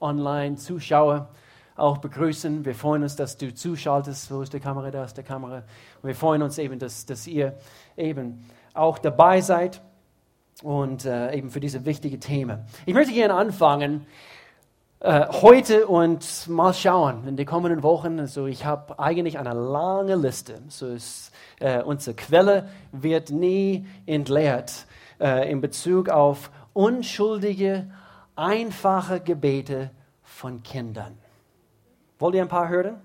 [0.00, 1.28] Online-Zuschauer
[1.76, 2.64] auch begrüßen.
[2.64, 4.30] Wir freuen uns, dass du zuschaltest.
[4.30, 4.90] Wo ist die Kamera?
[4.90, 5.62] Da ist die Kamera.
[6.02, 7.56] Und wir freuen uns eben, dass, dass ihr
[7.96, 9.80] eben auch dabei seid
[10.62, 12.60] und äh, eben für diese wichtige Themen.
[12.86, 14.06] Ich möchte gerne anfangen
[15.00, 18.20] äh, heute und mal schauen in den kommenden Wochen.
[18.20, 20.60] Also ich habe eigentlich eine lange Liste.
[20.68, 24.86] So ist, äh, unsere Quelle wird nie entleert
[25.20, 27.90] äh, in Bezug auf unschuldige,
[28.36, 29.90] einfache Gebete
[30.22, 31.18] von Kindern.
[32.18, 33.00] Wollt ihr ein paar hören?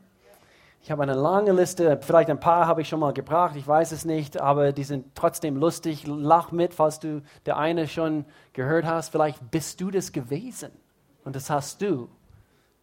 [0.81, 3.91] Ich habe eine lange Liste, vielleicht ein paar habe ich schon mal gebracht, ich weiß
[3.91, 6.07] es nicht, aber die sind trotzdem lustig.
[6.07, 9.09] Lach mit, falls du der eine schon gehört hast.
[9.09, 10.71] Vielleicht bist du das gewesen
[11.25, 12.07] und das hast du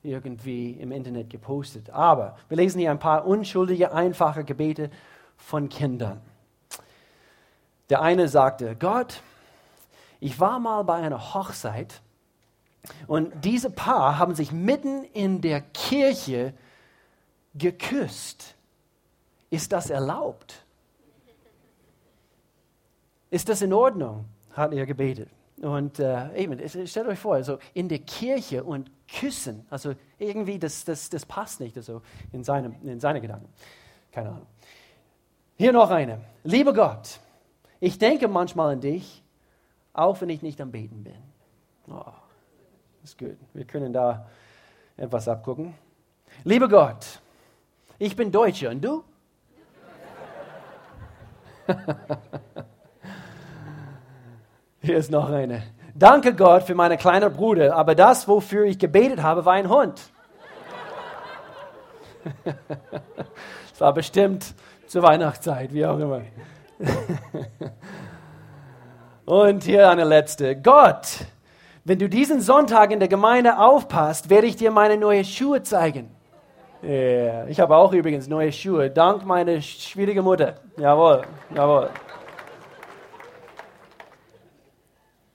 [0.02, 1.88] irgendwie im Internet gepostet.
[1.90, 4.90] Aber wir lesen hier ein paar unschuldige, einfache Gebete
[5.38, 6.20] von Kindern.
[7.88, 9.22] Der eine sagte, Gott,
[10.20, 12.02] ich war mal bei einer Hochzeit
[13.06, 16.54] und diese Paar haben sich mitten in der Kirche
[17.54, 18.54] geküsst.
[19.50, 20.64] Ist das erlaubt?
[23.30, 24.26] Ist das in Ordnung?
[24.52, 25.28] Hat er gebetet.
[25.60, 30.84] Und äh, eben, stellt euch vor, also in der Kirche und küssen, also irgendwie, das,
[30.84, 33.48] das, das passt nicht also in, seinem, in seine Gedanken.
[34.10, 34.46] Keine Ahnung.
[35.56, 36.20] Hier noch eine.
[36.42, 37.20] Lieber Gott,
[37.80, 39.22] ich denke manchmal an dich,
[39.92, 41.14] auch wenn ich nicht am Beten bin.
[41.88, 42.12] Oh,
[43.04, 43.36] ist gut.
[43.52, 44.26] Wir können da
[44.96, 45.74] etwas abgucken.
[46.42, 47.20] Lieber Gott,
[47.98, 49.04] ich bin Deutscher und du?
[54.80, 55.62] Hier ist noch eine.
[55.94, 60.00] Danke Gott für meinen kleinen Bruder, aber das, wofür ich gebetet habe, war ein Hund.
[63.72, 64.54] Es war bestimmt
[64.86, 66.22] zur Weihnachtszeit, wie auch immer.
[69.24, 70.54] Und hier eine letzte.
[70.54, 71.26] Gott,
[71.84, 76.10] wenn du diesen Sonntag in der Gemeinde aufpasst, werde ich dir meine neuen Schuhe zeigen.
[76.82, 77.46] Yeah.
[77.48, 80.56] Ich habe auch übrigens neue Schuhe, dank meiner schwierigen Mutter.
[80.76, 81.22] Jawohl,
[81.54, 81.90] jawohl.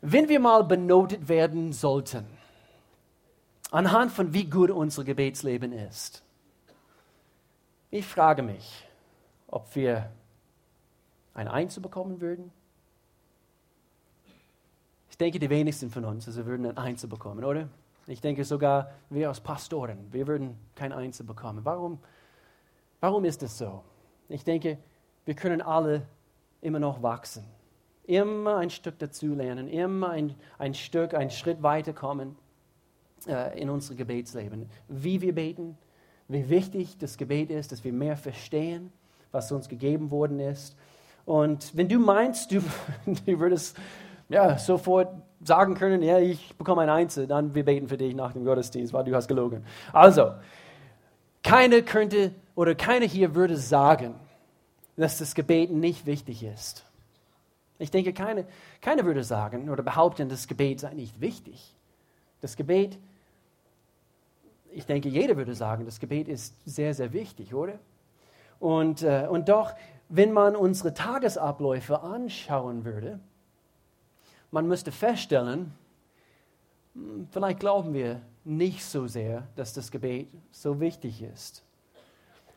[0.01, 2.25] Wenn wir mal benotet werden sollten,
[3.71, 6.23] anhand von wie gut unser Gebetsleben ist,
[7.91, 8.87] ich frage mich,
[9.47, 10.09] ob wir
[11.33, 12.51] ein Eins bekommen würden
[15.19, 17.69] denke, die wenigsten von uns also würden ein Einzel bekommen, oder?
[18.07, 21.63] Ich denke sogar, wir als Pastoren, wir würden kein Einzel bekommen.
[21.63, 21.99] Warum,
[22.99, 23.83] warum ist das so?
[24.29, 24.79] Ich denke,
[25.25, 26.07] wir können alle
[26.61, 27.43] immer noch wachsen.
[28.05, 32.35] Immer ein Stück dazulernen, immer ein, ein Stück, ein Schritt weiterkommen
[33.27, 34.67] äh, in unser Gebetsleben.
[34.87, 35.77] Wie wir beten,
[36.27, 38.91] wie wichtig das Gebet ist, dass wir mehr verstehen,
[39.31, 40.75] was uns gegeben worden ist.
[41.25, 42.61] Und wenn du meinst, du,
[43.25, 43.77] du würdest
[44.29, 45.09] ja, sofort
[45.41, 48.93] sagen können, ja, ich bekomme ein Einzel, dann wir beten für dich nach dem Gottesdienst,
[48.93, 49.65] weil du hast gelogen.
[49.91, 50.31] Also,
[51.43, 54.15] keiner könnte oder keiner hier würde sagen,
[54.97, 56.85] dass das Gebet nicht wichtig ist.
[57.79, 58.45] Ich denke, keine,
[58.81, 61.73] keiner würde sagen oder behaupten, das Gebet sei nicht wichtig.
[62.41, 62.99] Das Gebet,
[64.71, 67.79] ich denke, jeder würde sagen, das Gebet ist sehr, sehr wichtig, oder?
[68.59, 69.73] Und, äh, und doch,
[70.09, 73.21] wenn man unsere Tagesabläufe anschauen würde,
[74.51, 75.73] man müsste feststellen,
[76.93, 81.63] hm, vielleicht glauben wir nicht so sehr, dass das Gebet so wichtig ist.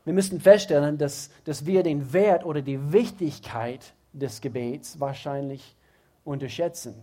[0.04, 5.76] Wir müssten feststellen, dass, dass wir den Wert oder die Wichtigkeit des Gebets wahrscheinlich
[6.24, 6.94] unterschätzen.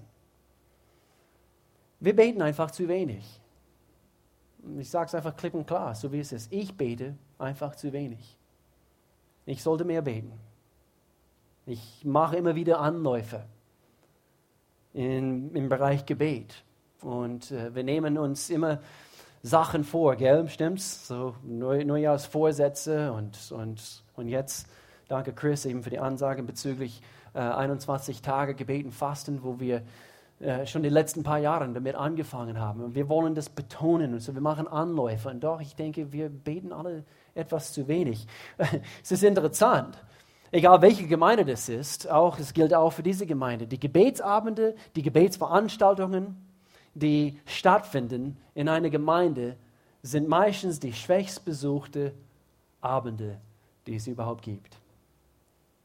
[1.99, 3.39] Wir beten einfach zu wenig.
[4.77, 6.51] Ich sage es einfach klipp und klar, so wie es ist.
[6.51, 8.37] Ich bete einfach zu wenig.
[9.45, 10.33] Ich sollte mehr beten.
[11.65, 13.45] Ich mache immer wieder Anläufe
[14.93, 16.63] in, im Bereich Gebet.
[17.01, 18.79] Und äh, wir nehmen uns immer
[19.41, 20.47] Sachen vor, gell?
[20.49, 21.07] Stimmt's?
[21.07, 24.67] So Neu Neujahrsvorsätze und, und, und jetzt,
[25.07, 27.01] danke Chris eben für die Ansage bezüglich
[27.33, 29.83] äh, 21 Tage Gebeten, Fasten, wo wir
[30.39, 32.81] äh, schon die letzten paar Jahre damit angefangen haben.
[32.81, 35.29] Und wir wollen das betonen und so, wir machen Anläufe.
[35.29, 37.03] Und doch, ich denke, wir beten alle
[37.33, 38.27] etwas zu wenig.
[39.03, 39.97] es ist interessant.
[40.51, 43.67] Egal welche Gemeinde das ist, auch, es gilt auch für diese Gemeinde.
[43.67, 46.35] Die Gebetsabende, die Gebetsveranstaltungen,
[46.95, 49.57] die stattfinden in einer Gemeinde,
[50.01, 52.13] sind meistens die schwächst besuchte
[52.81, 53.39] Abende,
[53.85, 54.77] die es überhaupt gibt.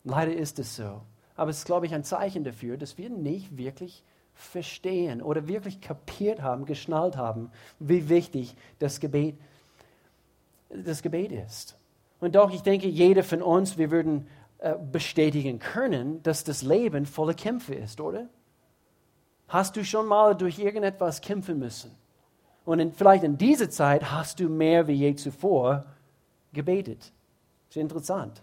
[0.04, 1.02] Leider ist es so.
[1.36, 4.02] Aber es ist, glaube ich, ein Zeichen dafür, dass wir nicht wirklich
[4.34, 9.36] verstehen oder wirklich kapiert haben, geschnallt haben, wie wichtig das Gebet,
[10.70, 11.76] das Gebet ist.
[12.20, 14.26] Und doch, ich denke, jeder von uns, wir würden
[14.92, 18.28] bestätigen können, dass das Leben voller Kämpfe ist, oder?
[19.48, 21.90] Hast du schon mal durch irgendetwas kämpfen müssen?
[22.64, 25.84] Und in, vielleicht in dieser Zeit hast du mehr wie je zuvor
[26.52, 27.12] gebetet.
[27.68, 28.42] Ist interessant.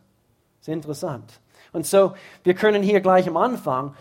[0.60, 1.40] Ist interessant.
[1.74, 2.14] Und so,
[2.44, 3.96] wir können hier gleich am Anfang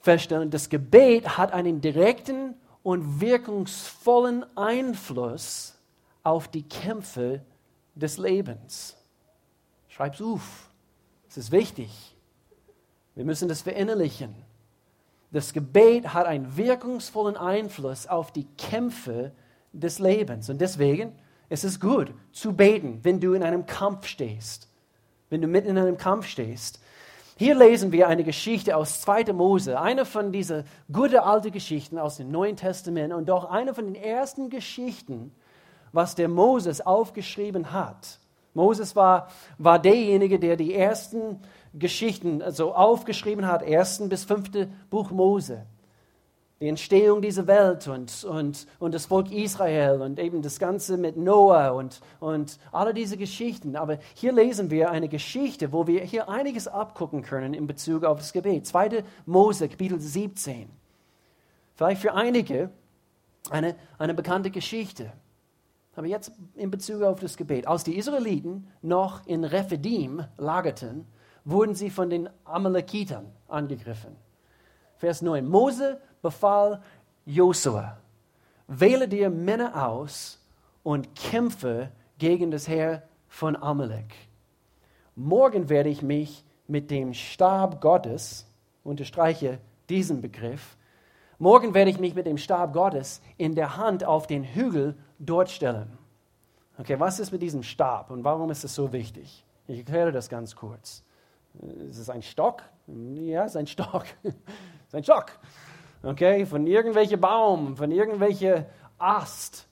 [0.00, 5.76] feststellen, das Gebet hat einen direkten und wirkungsvollen Einfluss
[6.22, 7.42] auf die Kämpfe
[7.94, 8.96] des Lebens.
[9.88, 10.69] Schreib's auf.
[11.30, 12.16] Es ist wichtig.
[13.14, 14.34] Wir müssen das verinnerlichen.
[15.30, 19.30] Das Gebet hat einen wirkungsvollen Einfluss auf die Kämpfe
[19.72, 20.50] des Lebens.
[20.50, 21.12] Und deswegen
[21.48, 24.66] ist es gut zu beten, wenn du in einem Kampf stehst.
[25.28, 26.80] Wenn du mitten in einem Kampf stehst.
[27.36, 29.32] Hier lesen wir eine Geschichte aus 2.
[29.32, 33.84] Mose, eine von diesen guten alten Geschichten aus dem Neuen Testament und doch eine von
[33.84, 35.32] den ersten Geschichten,
[35.92, 38.18] was der Moses aufgeschrieben hat.
[38.54, 41.40] Moses war, war derjenige, der die ersten
[41.72, 45.66] Geschichten so aufgeschrieben hat, ersten bis fünfte Buch Mose
[46.60, 51.16] die Entstehung dieser Welt und, und, und das Volk Israel und eben das Ganze mit
[51.16, 53.76] Noah und, und alle diese Geschichten.
[53.76, 58.18] Aber hier lesen wir eine Geschichte, wo wir hier einiges abgucken können in Bezug auf
[58.18, 58.66] das Gebet.
[58.66, 59.04] 2.
[59.24, 60.68] Mose, Kapitel 17.
[61.76, 62.68] Vielleicht für einige
[63.48, 65.10] eine, eine bekannte Geschichte.
[65.96, 67.66] Aber jetzt in Bezug auf das Gebet.
[67.66, 71.06] Als die Israeliten noch in Rephidim lagerten,
[71.44, 74.16] wurden sie von den Amalekitern angegriffen.
[74.96, 75.46] Vers 9.
[75.46, 76.82] Mose befahl
[77.26, 77.98] Josua,
[78.66, 80.40] wähle dir Männer aus
[80.82, 84.14] und kämpfe gegen das Heer von Amalek.
[85.16, 88.46] Morgen werde ich mich mit dem Stab Gottes,
[88.84, 89.58] unterstreiche
[89.88, 90.76] diesen Begriff,
[91.40, 95.50] morgen werde ich mich mit dem Stab Gottes in der Hand auf den Hügel dort
[95.50, 95.98] stellen.
[96.78, 99.44] Okay, was ist mit diesem Stab und warum ist es so wichtig?
[99.66, 101.02] Ich erkläre das ganz kurz.
[101.88, 102.62] Ist es ein Stock?
[102.86, 104.04] Ja, es ist ein Stock.
[104.22, 104.32] es
[104.86, 105.32] ist ein Stock
[106.02, 108.64] okay, von irgendwelchem Baum, von irgendwelchem
[108.98, 109.66] Ast,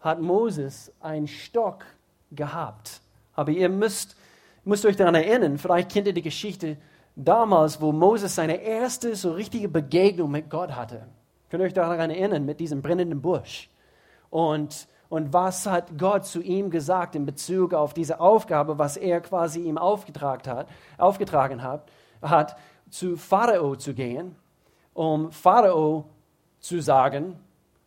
[0.00, 1.84] hat Moses einen Stock
[2.30, 3.00] gehabt.
[3.34, 4.16] Aber ihr müsst,
[4.64, 6.76] müsst euch daran erinnern, vielleicht kennt ihr die Geschichte
[7.24, 11.06] damals, wo Moses seine erste so richtige Begegnung mit Gott hatte.
[11.48, 13.68] Könnt ihr euch daran erinnern, mit diesem brennenden Busch?
[14.30, 19.20] Und, und was hat Gott zu ihm gesagt in Bezug auf diese Aufgabe, was er
[19.20, 20.68] quasi ihm aufgetragen hat,
[20.98, 21.88] aufgetragen hat,
[22.22, 22.56] hat
[22.90, 24.36] zu Pharao zu gehen
[25.00, 26.04] um Pharao
[26.58, 27.38] zu sagen,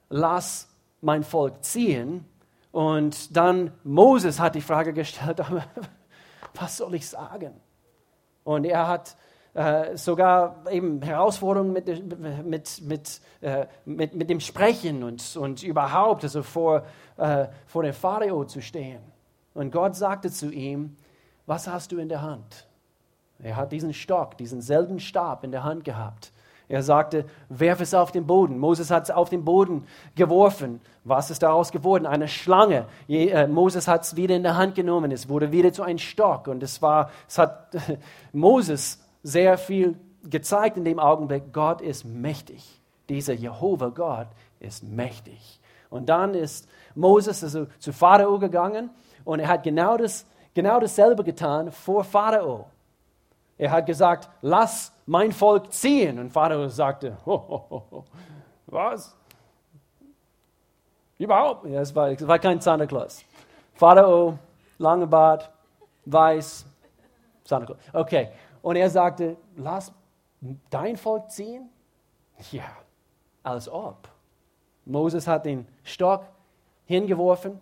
[0.10, 0.68] lass
[1.02, 2.26] mein Volk ziehen.
[2.72, 5.42] Und dann Moses hat die Frage gestellt,
[6.56, 7.54] was soll ich sagen?
[8.44, 9.16] Und er hat
[9.54, 16.24] äh, sogar eben Herausforderungen mit, mit, mit, äh, mit, mit dem Sprechen und, und überhaupt,
[16.24, 16.84] also vor,
[17.18, 19.02] äh, vor dem Pharao zu stehen.
[19.54, 20.98] Und Gott sagte zu ihm,
[21.46, 22.68] was hast du in der Hand?
[23.40, 26.32] Er hat diesen Stock, diesen selben Stab in der Hand gehabt.
[26.70, 28.58] Er sagte, werf es auf den Boden.
[28.58, 30.82] Moses hat es auf den Boden geworfen.
[31.04, 32.06] Was ist daraus geworden?
[32.06, 32.86] Eine Schlange.
[33.08, 35.12] Äh, Moses hat es wieder in der Hand genommen.
[35.12, 36.48] Es wurde wieder zu einem Stock.
[36.48, 37.70] Und es, war, es hat
[38.32, 39.98] Moses sehr viel
[40.30, 42.82] gezeigt in dem Augenblick, Gott ist mächtig.
[43.10, 44.28] Dieser Jehova Gott
[44.60, 45.60] ist mächtig.
[45.90, 48.90] Und dann ist Moses also zu Pharao gegangen
[49.26, 52.68] und er hat genau, das, genau dasselbe getan vor Pharao.
[53.64, 56.20] Er hat gesagt, lass mein Volk ziehen.
[56.20, 58.06] Und Pharao sagte, ho, ho, ho,
[58.66, 59.16] was?
[61.18, 61.66] Überhaupt?
[61.68, 63.24] Ja, es war, es war kein Santa Claus.
[63.76, 64.38] Pharao,
[64.80, 65.50] lange Bart,
[66.04, 66.66] weiß,
[67.46, 67.78] Santa Claus.
[67.94, 68.32] Okay.
[68.62, 69.94] Und er sagte, lass
[70.70, 71.70] dein Volk ziehen?
[72.52, 72.66] Ja,
[73.44, 74.10] als ob.
[74.84, 76.26] Moses hat den Stock
[76.84, 77.62] hingeworfen.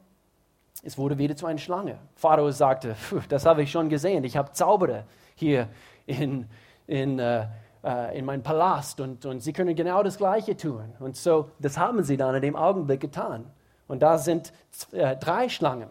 [0.81, 1.99] Es wurde wieder zu einer Schlange.
[2.15, 2.95] Pharao sagte,
[3.29, 4.23] das habe ich schon gesehen.
[4.23, 5.03] Ich habe Zauberer
[5.35, 5.67] hier
[6.05, 6.48] in,
[6.88, 7.48] in, äh,
[7.84, 10.93] äh, in meinem Palast und, und sie können genau das Gleiche tun.
[11.00, 13.46] Und so, das haben sie dann in dem Augenblick getan.
[13.88, 14.53] Und da sind
[14.91, 15.89] äh, drei Schlangen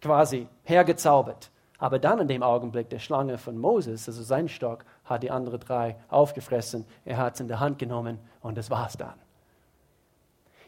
[0.00, 1.50] quasi hergezaubert.
[1.78, 5.60] Aber dann in dem Augenblick der Schlange von Moses, also sein Stock, hat die anderen
[5.60, 6.86] drei aufgefressen.
[7.04, 9.14] Er hat es in der Hand genommen und das es dann.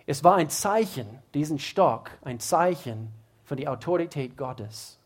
[0.07, 3.13] Es war ein Zeichen, diesen Stock, ein Zeichen
[3.45, 4.99] von der Autorität Gottes.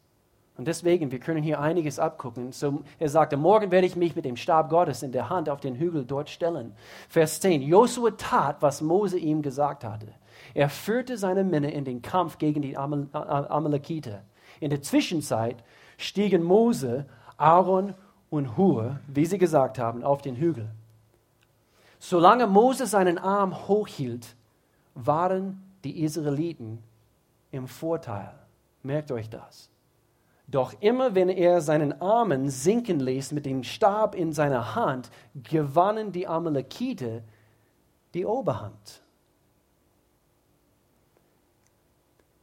[0.61, 2.53] Und deswegen, wir können hier einiges abgucken.
[2.53, 5.59] So, er sagte, morgen werde ich mich mit dem Stab Gottes in der Hand auf
[5.59, 6.75] den Hügel dort stellen.
[7.09, 7.63] Vers 10.
[7.63, 10.09] Josua tat, was Mose ihm gesagt hatte.
[10.53, 14.21] Er führte seine Männer in den Kampf gegen die Amal Amalekiter.
[14.61, 15.65] In der Zwischenzeit
[15.97, 17.07] stiegen Mose,
[17.39, 17.95] Aaron
[18.29, 20.69] und Hur, wie sie gesagt haben, auf den Hügel.
[21.99, 24.37] Solange Mose seinen Arm hochhielt,
[24.95, 26.83] waren die Israeliten
[27.51, 28.35] im Vorteil.
[28.83, 29.71] Merkt euch das.
[30.51, 36.11] Doch immer wenn er seinen Armen sinken ließ mit dem Stab in seiner Hand, gewannen
[36.13, 37.23] die Amalekite
[38.15, 39.03] die Oberhand.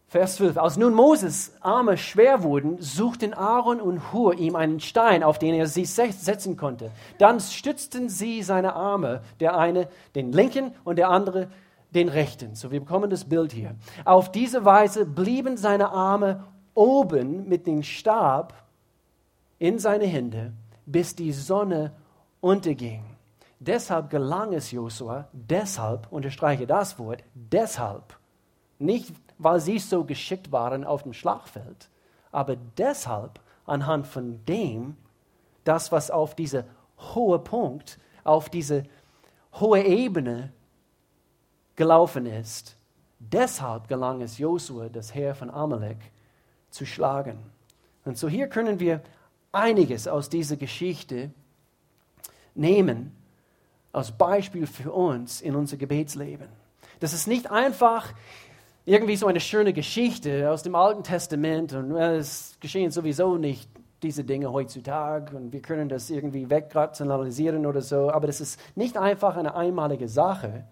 [0.10, 0.58] Vers 12.
[0.58, 5.54] Als nun Moses Arme schwer wurden, suchten Aaron und Hur ihm einen Stein, auf den
[5.54, 6.92] er sie setzen konnte.
[7.18, 11.50] Dann stützten sie seine Arme, der eine den linken und der andere
[11.94, 12.56] den rechten.
[12.56, 13.76] So, wir bekommen das Bild hier.
[14.06, 16.46] Auf diese Weise blieben seine Arme
[16.78, 18.54] oben mit dem Stab
[19.58, 20.54] in seine Hände,
[20.86, 21.92] bis die Sonne
[22.40, 23.04] unterging.
[23.60, 28.16] Deshalb gelang es Josua, deshalb, unterstreiche das Wort, deshalb,
[28.78, 31.90] nicht weil sie so geschickt waren auf dem Schlachtfeld,
[32.32, 34.98] aber deshalb anhand von dem,
[35.64, 36.66] das, was auf diese
[37.16, 38.84] hohe Punkt, auf diese
[39.54, 40.54] hohe Ebene
[41.76, 42.78] gelaufen ist.
[43.20, 46.12] Deshalb gelang es Josua, das Heer von Amalek,
[46.78, 47.38] zu schlagen.
[48.06, 49.02] Und so hier können wir
[49.52, 51.32] einiges aus dieser Geschichte
[52.56, 53.12] nehmen
[53.92, 56.48] als Beispiel für uns in unser Gebetsleben.
[57.00, 58.14] Das ist nicht einfach
[58.86, 63.70] irgendwie so eine schöne Geschichte aus dem Alten Testament und es geschehen sowieso nicht
[64.04, 68.96] diese Dinge heutzutage und wir können das irgendwie wegrationalisieren oder so, aber das ist nicht
[68.96, 70.66] einfach eine einmalige Sache,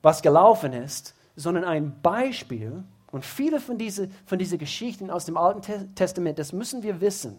[0.00, 5.36] was gelaufen ist, sondern ein Beispiel und viele von diesen von diese Geschichten aus dem
[5.36, 7.38] Alten Testament, das müssen wir wissen,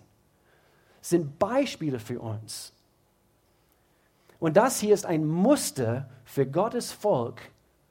[1.01, 2.71] sind Beispiele für uns.
[4.39, 7.41] Und das hier ist ein Muster für Gottes Volk,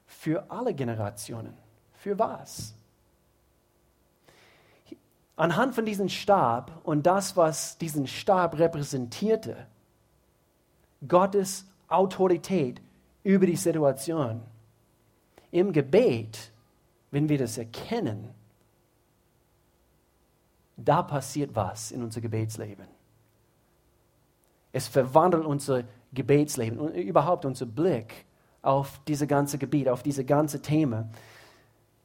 [0.06, 1.54] für alle Generationen.
[1.94, 2.74] Für was?
[5.34, 9.66] Anhand von diesem Stab und das, was diesen Stab repräsentierte,
[11.08, 12.80] Gottes Autorität
[13.24, 14.42] über die Situation.
[15.50, 16.51] Im Gebet,
[17.12, 18.30] wenn wir das erkennen,
[20.76, 22.86] da passiert was in unser Gebetsleben.
[24.72, 28.24] Es verwandelt unser Gebetsleben und überhaupt unser Blick
[28.62, 31.08] auf dieses ganze Gebiet, auf diese ganze Thema.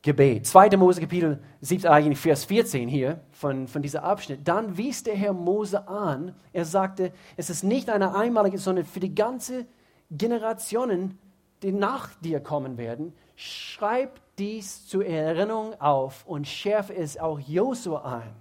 [0.01, 0.45] Gebet.
[0.45, 0.77] 2.
[0.77, 4.47] Mose Kapitel 7, eigentlich Vers 14 hier von, von dieser Abschnitt.
[4.47, 8.99] Dann wies der Herr Mose an, er sagte, es ist nicht eine einmalige, sondern für
[8.99, 9.65] die ganze
[10.11, 11.17] Generationen,
[11.63, 18.19] die nach dir kommen werden, schreib dies zur Erinnerung auf und schärfe es auch Josua
[18.19, 18.35] ein.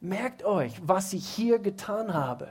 [0.00, 2.48] Merkt euch, was ich hier getan habe.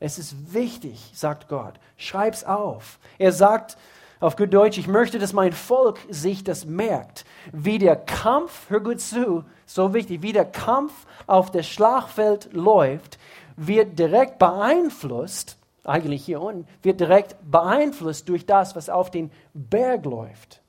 [0.00, 1.74] Es ist wichtig, sagt Gott.
[1.96, 2.98] Schreib's auf.
[3.18, 3.76] Er sagt
[4.20, 7.24] auf gut Deutsch, ich möchte, dass mein Volk sich das merkt.
[7.52, 10.92] Wie der Kampf, hör gut zu, so wichtig, wie der Kampf
[11.26, 13.18] auf das Schlachtfeld läuft,
[13.56, 20.06] wird direkt beeinflusst, eigentlich hier unten, wird direkt beeinflusst durch das, was auf den Berg
[20.06, 20.63] läuft.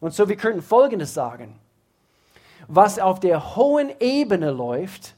[0.00, 1.58] Und so, wir könnten Folgendes sagen.
[2.66, 5.14] Was auf der hohen Ebene läuft,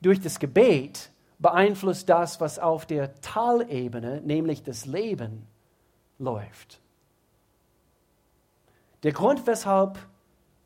[0.00, 5.46] durch das Gebet, beeinflusst das, was auf der Talebene, nämlich das Leben,
[6.18, 6.80] läuft.
[9.02, 9.98] Der Grund, weshalb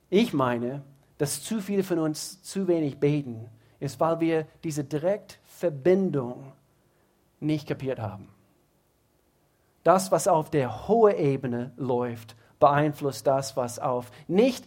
[0.08, 0.82] ich meine,
[1.18, 3.48] dass zu viele von uns zu wenig beten,
[3.80, 6.52] ist, weil wir diese Direktverbindung
[7.40, 8.28] nicht kapiert haben.
[9.82, 14.64] Das, was auf der hohen Ebene läuft, beeinflusst das, was auf nicht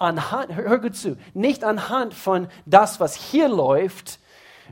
[0.00, 4.18] anhand, hör gut zu, nicht anhand von das, was hier läuft,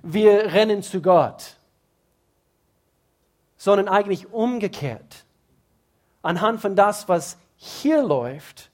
[0.03, 1.55] wir rennen zu Gott,
[3.57, 5.25] sondern eigentlich umgekehrt.
[6.21, 8.73] Anhand von das, was hier läuft,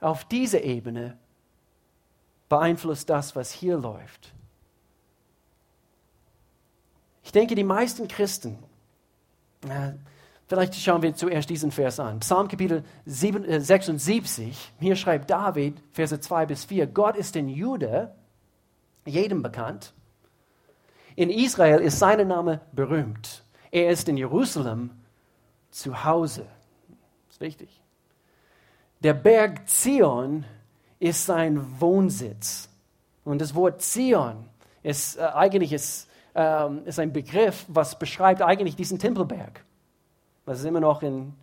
[0.00, 1.18] auf dieser Ebene,
[2.48, 4.32] beeinflusst das, was hier läuft.
[7.24, 8.62] Ich denke, die meisten Christen,
[9.68, 9.94] äh,
[10.54, 12.20] vielleicht schauen wir zuerst diesen Vers an.
[12.20, 18.14] Psalm Kapitel 76, äh, hier schreibt David, Verse 2 bis 4, Gott ist in Jude
[19.06, 19.92] jedem bekannt
[21.16, 23.44] in Israel ist sein Name berühmt.
[23.70, 24.90] Er ist in Jerusalem
[25.70, 26.46] zu Hause.
[27.26, 27.80] Das ist wichtig.
[29.00, 30.44] Der Berg Zion
[30.98, 32.68] ist sein Wohnsitz.
[33.24, 34.48] Und das Wort Zion
[34.82, 39.64] ist äh, eigentlich ist, ähm, ist ein Begriff, was beschreibt eigentlich diesen Tempelberg,
[40.44, 41.34] was es immer noch in,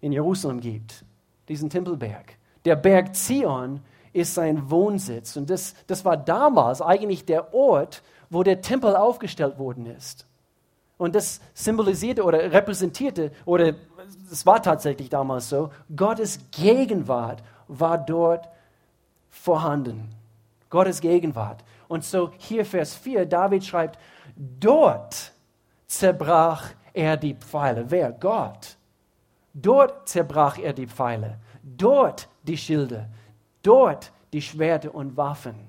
[0.00, 1.04] in Jerusalem gibt.
[1.48, 2.36] Diesen Tempelberg.
[2.64, 3.80] Der Berg Zion
[4.12, 5.36] ist sein Wohnsitz.
[5.36, 10.26] Und das, das war damals eigentlich der Ort, wo der Tempel aufgestellt worden ist.
[10.98, 13.74] Und das symbolisierte oder repräsentierte, oder
[14.30, 18.48] es war tatsächlich damals so, Gottes Gegenwart war dort
[19.28, 20.08] vorhanden.
[20.70, 21.62] Gottes Gegenwart.
[21.88, 23.98] Und so hier Vers 4, David schreibt,
[24.36, 25.32] dort
[25.86, 27.90] zerbrach er die Pfeile.
[27.90, 28.10] Wer?
[28.12, 28.76] Gott.
[29.52, 31.38] Dort zerbrach er die Pfeile.
[31.62, 33.08] Dort die Schilde.
[33.62, 35.68] Dort die Schwerter und Waffen.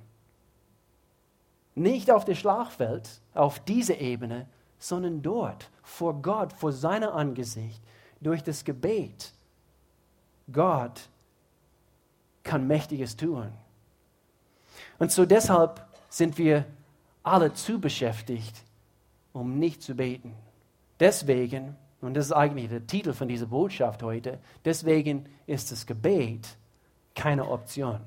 [1.76, 4.48] Nicht auf dem Schlagfeld, auf dieser Ebene,
[4.80, 7.82] sondern dort, vor Gott, vor seiner Angesicht,
[8.20, 9.32] durch das Gebet.
[10.52, 11.10] Gott
[12.44, 13.52] kann Mächtiges tun.
[14.98, 16.66] Und so deshalb sind wir
[17.22, 18.64] alle zu beschäftigt,
[19.34, 20.34] um nicht zu beten.
[21.00, 26.58] Deswegen, und das ist eigentlich der Titel von dieser Botschaft heute, deswegen ist das Gebet
[27.16, 28.00] keine Option.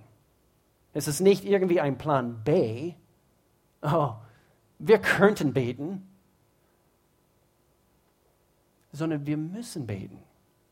[0.92, 2.94] Es ist nicht irgendwie ein Plan B.
[3.82, 4.14] Oh,
[4.78, 6.08] wir könnten beten,
[8.92, 10.22] sondern wir müssen beten.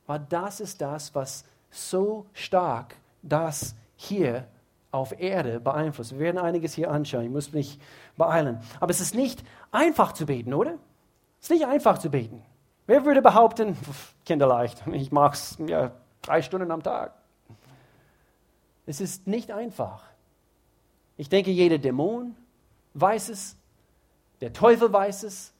[0.06, 4.48] Weil das ist das, was so stark das hier
[4.90, 6.12] auf Erde beeinflusst.
[6.12, 7.78] Wir werden einiges hier anschauen, ich muss mich
[8.16, 8.60] beeilen.
[8.80, 10.78] Aber es ist nicht einfach zu beten, oder?
[11.40, 12.44] Es ist nicht einfach zu beten.
[12.86, 13.76] Wer würde behaupten,
[14.24, 15.92] kinderleicht, ich mache es ja,
[16.22, 17.14] drei Stunden am Tag?
[18.86, 20.02] Es ist nicht einfach.
[21.18, 22.34] Ich denke, jeder Dämon
[22.94, 23.56] weiß es,
[24.40, 25.52] der Teufel weiß es,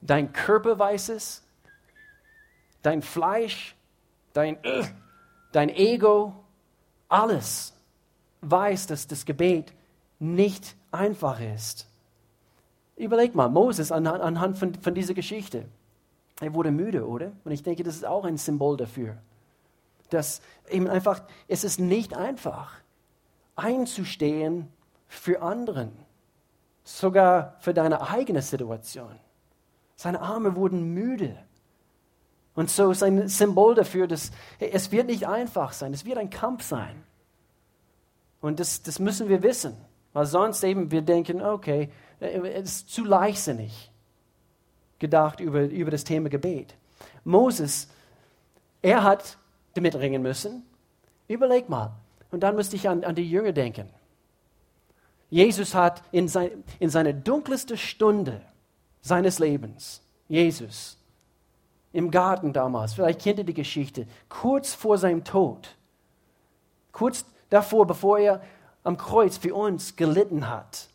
[0.00, 1.42] dein Körper weiß es,
[2.82, 3.74] dein Fleisch,
[4.32, 4.58] dein,
[5.52, 6.34] dein Ego,
[7.08, 7.74] alles
[8.42, 9.72] weiß, dass das Gebet
[10.18, 11.89] nicht einfach ist.
[13.00, 15.64] Überleg mal, Moses anhand von, von dieser Geschichte.
[16.40, 17.32] Er wurde müde, oder?
[17.44, 19.16] Und ich denke, das ist auch ein Symbol dafür.
[20.10, 22.74] Dass eben einfach, es ist nicht einfach,
[23.56, 24.68] einzustehen
[25.06, 25.92] für anderen,
[26.84, 29.18] sogar für deine eigene Situation.
[29.96, 31.36] Seine Arme wurden müde.
[32.54, 36.30] Und so ist ein Symbol dafür, dass es wird nicht einfach sein, es wird ein
[36.30, 37.02] Kampf sein.
[38.40, 39.76] Und das, das müssen wir wissen,
[40.12, 43.90] weil sonst eben wir denken, okay, es ist zu leichtsinnig
[44.98, 46.76] gedacht über, über das Thema Gebet.
[47.24, 47.88] Moses,
[48.82, 49.38] er hat
[49.74, 50.64] damit ringen müssen.
[51.28, 51.92] Überleg mal.
[52.30, 53.88] Und dann müsste ich an, an die Jünger denken.
[55.30, 58.40] Jesus hat in, sein, in seiner dunkelsten Stunde
[59.00, 60.98] seines Lebens, Jesus,
[61.92, 65.76] im Garten damals, vielleicht kennt ihr die Geschichte, kurz vor seinem Tod,
[66.92, 68.42] kurz davor, bevor er
[68.82, 70.88] am Kreuz für uns gelitten hat,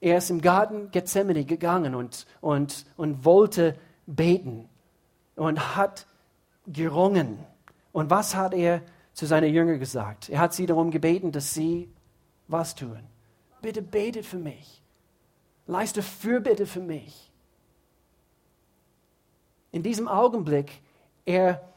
[0.00, 4.68] er ist im Garten Gethsemane gegangen und, und, und wollte beten
[5.36, 6.06] und hat
[6.66, 7.38] gerungen.
[7.92, 8.82] Und was hat er
[9.12, 10.28] zu seinen Jüngern gesagt?
[10.28, 11.90] Er hat sie darum gebeten, dass sie
[12.48, 13.00] was tun?
[13.66, 14.80] bitte betet für mich.
[15.66, 17.32] Leiste Fürbitte für mich.
[19.72, 20.70] In diesem Augenblick,
[21.24, 21.68] er,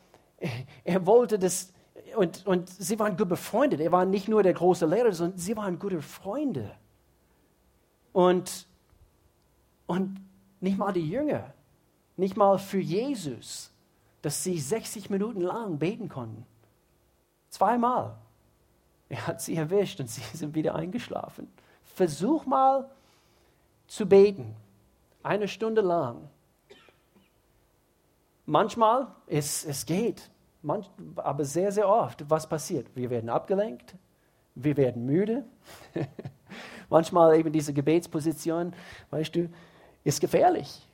[0.83, 1.73] er wollte das,
[2.15, 3.79] und, und sie waren gut befreundet.
[3.79, 6.71] Er war nicht nur der große Lehrer, sondern sie waren gute Freunde.
[8.19, 8.67] Und,
[9.87, 10.19] und
[10.59, 11.53] nicht mal die Jünger,
[12.17, 13.71] nicht mal für Jesus,
[14.21, 16.45] dass sie 60 Minuten lang beten konnten.
[17.49, 18.17] Zweimal.
[19.07, 21.47] Er hat sie erwischt und sie sind wieder eingeschlafen.
[21.95, 22.91] Versuch mal
[23.87, 24.53] zu beten,
[25.23, 26.29] eine Stunde lang.
[28.45, 30.29] Manchmal, es, es geht,
[30.61, 32.93] manch, aber sehr, sehr oft, was passiert?
[32.95, 33.95] Wir werden abgelenkt,
[34.55, 35.45] wir werden müde.
[36.89, 38.73] Manchmal eben diese Gebetsposition,
[39.11, 39.49] weißt du,
[40.03, 40.87] ist gefährlich.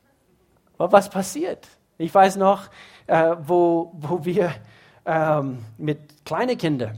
[0.77, 1.67] Aber was passiert?
[1.97, 2.69] Ich weiß noch,
[3.07, 4.51] äh, wo, wo wir
[5.05, 6.97] ähm, mit kleinen Kindern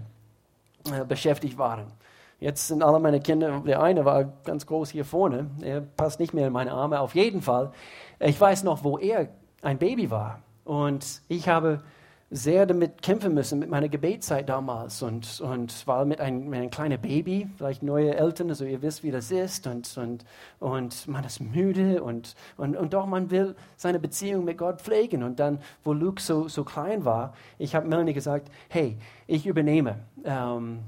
[0.91, 1.91] äh, beschäftigt waren.
[2.39, 6.33] Jetzt sind alle meine Kinder, der eine war ganz groß hier vorne, er passt nicht
[6.33, 7.71] mehr in meine Arme, auf jeden Fall.
[8.19, 9.27] Ich weiß noch, wo er
[9.61, 10.41] ein Baby war.
[10.63, 11.81] Und ich habe
[12.29, 15.01] sehr damit kämpfen müssen, mit meiner Gebetszeit damals.
[15.01, 19.03] Und, und war mit einem, mit einem kleinen Baby, vielleicht neue Eltern, also ihr wisst,
[19.03, 19.65] wie das ist.
[19.65, 20.25] Und, und,
[20.59, 25.23] und man ist müde und, und, und doch, man will seine Beziehung mit Gott pflegen.
[25.23, 29.99] Und dann, wo Luke so, so klein war, ich habe Melanie gesagt, hey, ich übernehme.
[30.25, 30.79] Ähm,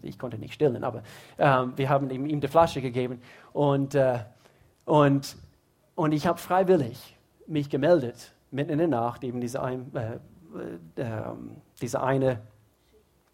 [0.00, 1.02] ich konnte nicht stillen, aber
[1.38, 3.20] ähm, wir haben ihm, ihm die Flasche gegeben.
[3.52, 4.20] Und, äh,
[4.86, 5.36] und,
[5.94, 10.18] und ich habe freiwillig mich gemeldet, mitten in der Nacht, eben diese, ein, äh,
[11.80, 12.40] diese eine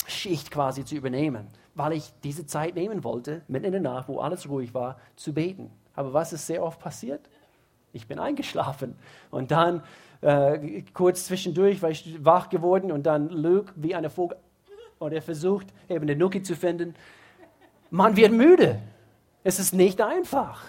[0.06, 4.20] Schicht quasi zu übernehmen, weil ich diese Zeit nehmen wollte, mitten in der Nacht, wo
[4.20, 5.70] alles ruhig war, zu beten.
[5.94, 7.28] Aber was ist sehr oft passiert?
[7.92, 8.96] Ich bin eingeschlafen.
[9.30, 9.82] Und dann
[10.22, 14.38] äh, kurz zwischendurch war ich wach geworden und dann Luke wie eine Vogel
[14.98, 16.94] und er versucht eben den Nuki zu finden.
[17.90, 18.80] Man wird müde.
[19.42, 20.62] Es ist nicht einfach.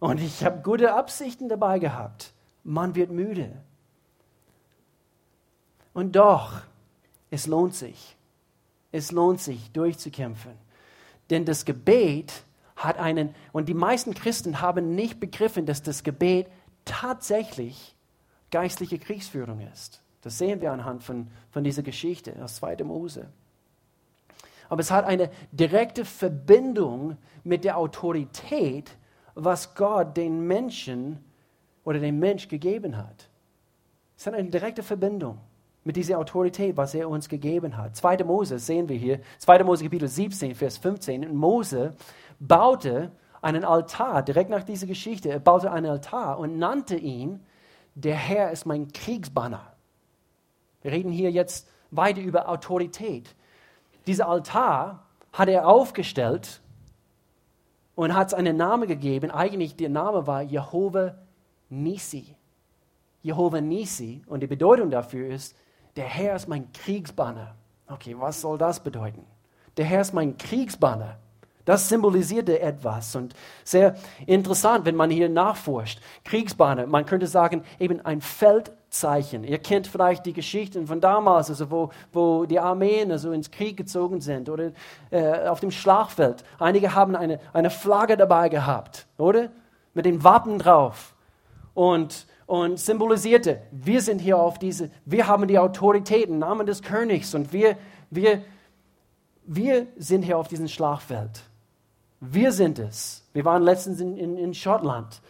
[0.00, 2.32] Und ich habe gute Absichten dabei gehabt.
[2.64, 3.52] Man wird müde.
[5.92, 6.60] Und doch,
[7.30, 8.16] es lohnt sich.
[8.92, 10.52] Es lohnt sich, durchzukämpfen.
[11.30, 12.44] Denn das Gebet
[12.76, 16.48] hat einen, und die meisten Christen haben nicht begriffen, dass das Gebet
[16.84, 17.94] tatsächlich
[18.50, 20.02] geistliche Kriegsführung ist.
[20.22, 22.84] Das sehen wir anhand von, von dieser Geschichte aus 2.
[22.84, 23.28] Mose
[24.70, 28.96] aber es hat eine direkte Verbindung mit der Autorität,
[29.34, 31.18] was Gott den Menschen
[31.82, 33.28] oder dem Mensch gegeben hat.
[34.16, 35.38] Es hat eine direkte Verbindung.
[35.84, 37.96] Mit dieser Autorität, was er uns gegeben hat.
[37.96, 38.24] 2.
[38.24, 39.64] Mose sehen wir hier, 2.
[39.64, 41.34] Mose Kapitel 17, Vers 15.
[41.34, 41.94] Mose
[42.38, 43.12] baute
[43.42, 47.40] einen Altar, direkt nach dieser Geschichte, er baute einen Altar und nannte ihn,
[47.94, 49.72] der Herr ist mein Kriegsbanner.
[50.82, 53.34] Wir reden hier jetzt weiter über Autorität.
[54.06, 56.60] Dieser Altar hat er aufgestellt
[57.94, 59.30] und hat es einen Namen gegeben.
[59.30, 61.16] Eigentlich der Name war Jehova
[61.68, 62.34] Nisi.
[63.22, 64.22] Jehova Nisi.
[64.26, 65.56] Und die Bedeutung dafür ist,
[65.96, 67.54] der Herr ist mein Kriegsbanner.
[67.86, 69.24] Okay, was soll das bedeuten?
[69.76, 71.16] Der Herr ist mein Kriegsbanner.
[71.64, 73.94] Das symbolisierte etwas und sehr
[74.26, 76.00] interessant, wenn man hier nachforscht.
[76.24, 79.44] Kriegsbanner, man könnte sagen, eben ein Feldzeichen.
[79.44, 83.76] Ihr kennt vielleicht die Geschichten von damals, also wo, wo die Armeen also ins Krieg
[83.76, 84.72] gezogen sind oder
[85.10, 86.44] äh, auf dem Schlachtfeld.
[86.58, 89.50] Einige haben eine, eine Flagge dabei gehabt, oder?
[89.92, 91.14] Mit den Wappen drauf.
[91.74, 96.82] Und und symbolisierte, wir sind hier auf diese, wir haben die Autorität im Namen des
[96.82, 97.76] Königs und wir,
[98.10, 98.42] wir,
[99.44, 101.44] wir sind hier auf diesem Schlachtfeld.
[102.18, 103.24] Wir sind es.
[103.34, 105.20] Wir waren letztens in, in, in Schottland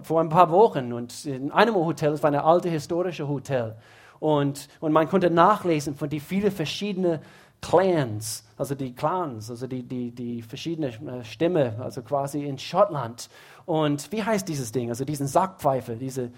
[0.00, 3.76] vor ein paar Wochen und in einem Hotel, es war ein altes historisches Hotel,
[4.18, 7.18] und, und man konnte nachlesen von den vielen verschiedenen
[7.60, 13.30] Clans, also die Clans, also die, die, die verschiedenen Stämme, also quasi in Schottland.
[13.64, 14.88] Und wie heißt dieses Ding?
[14.88, 16.32] Also diesen Sackpfeife, diese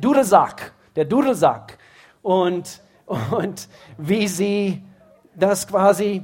[0.00, 1.78] Dudelsack, der Dudelsack.
[2.22, 4.84] Und, und wie sie
[5.34, 6.22] das quasi,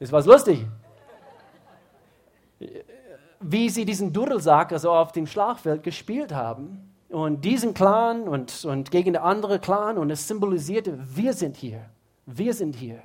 [0.00, 0.66] ist was lustig,
[3.38, 6.92] wie sie diesen Dudelsack, also auf dem Schlagfeld gespielt haben.
[7.08, 11.86] Und diesen Clan und, und gegen der andere Clan und es symbolisierte, wir sind hier,
[12.26, 13.02] wir sind hier.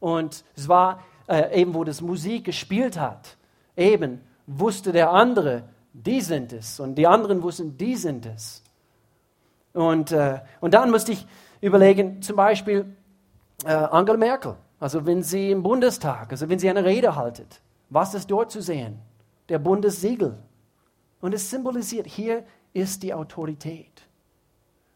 [0.00, 3.36] Und es war äh, eben, wo das Musik gespielt hat,
[3.76, 6.80] eben wusste der andere, die sind es.
[6.80, 8.62] Und die anderen wussten, die sind es.
[9.72, 11.26] Und, äh, und dann musste ich
[11.60, 12.96] überlegen, zum Beispiel
[13.64, 18.14] äh, Angela Merkel, also wenn sie im Bundestag, also wenn sie eine Rede haltet, was
[18.14, 18.98] ist dort zu sehen?
[19.48, 20.38] Der Bundessiegel.
[21.20, 24.02] Und es symbolisiert, hier ist die Autorität.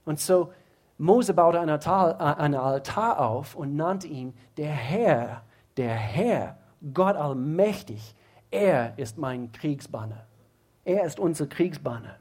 [0.05, 0.53] Und so,
[0.99, 5.43] Mose baute einen Altar, äh, einen Altar auf und nannte ihn der Herr,
[5.77, 6.59] der Herr,
[6.93, 8.15] Gott allmächtig,
[8.51, 10.27] er ist mein Kriegsbanner.
[10.85, 12.17] Er ist unser Kriegsbanner.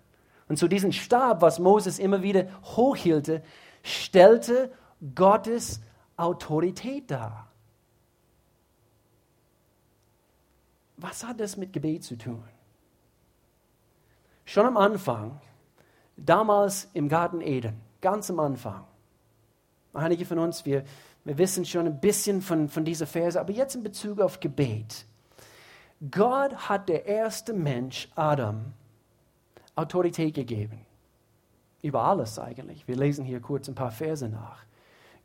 [0.47, 3.43] Und zu diesem Stab, was Moses immer wieder hochhielte,
[3.83, 4.71] stellte
[5.15, 5.81] Gottes
[6.17, 7.47] Autorität dar.
[10.97, 12.43] Was hat das mit Gebet zu tun?
[14.45, 15.41] Schon am Anfang,
[16.15, 18.83] damals im Garten Eden, ganz am Anfang,
[19.93, 20.83] einige von uns, wir,
[21.23, 25.05] wir wissen schon ein bisschen von, von dieser Verse, aber jetzt in Bezug auf Gebet.
[26.09, 28.73] Gott hat der erste Mensch, Adam,
[29.75, 30.85] Autorität gegeben.
[31.83, 32.87] Über alles eigentlich.
[32.87, 34.63] Wir lesen hier kurz ein paar Verse nach.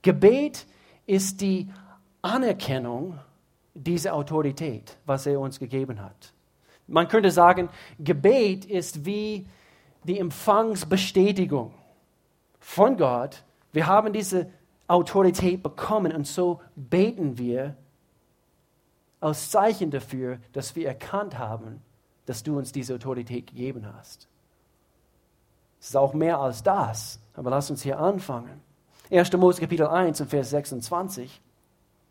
[0.02, 0.66] Gebet
[1.06, 1.70] ist die
[2.22, 3.18] Anerkennung
[3.74, 6.32] dieser Autorität, was er uns gegeben hat.
[6.86, 9.46] Man könnte sagen, Gebet ist wie
[10.04, 11.72] die Empfangsbestätigung
[12.66, 13.44] von Gott.
[13.72, 14.50] Wir haben diese
[14.88, 17.76] Autorität bekommen und so beten wir
[19.20, 21.80] als Zeichen dafür, dass wir erkannt haben,
[22.26, 24.26] dass du uns diese Autorität gegeben hast.
[25.80, 28.60] Es ist auch mehr als das, aber lass uns hier anfangen.
[29.12, 29.32] 1.
[29.34, 31.40] Mose Kapitel 1 und Vers 26.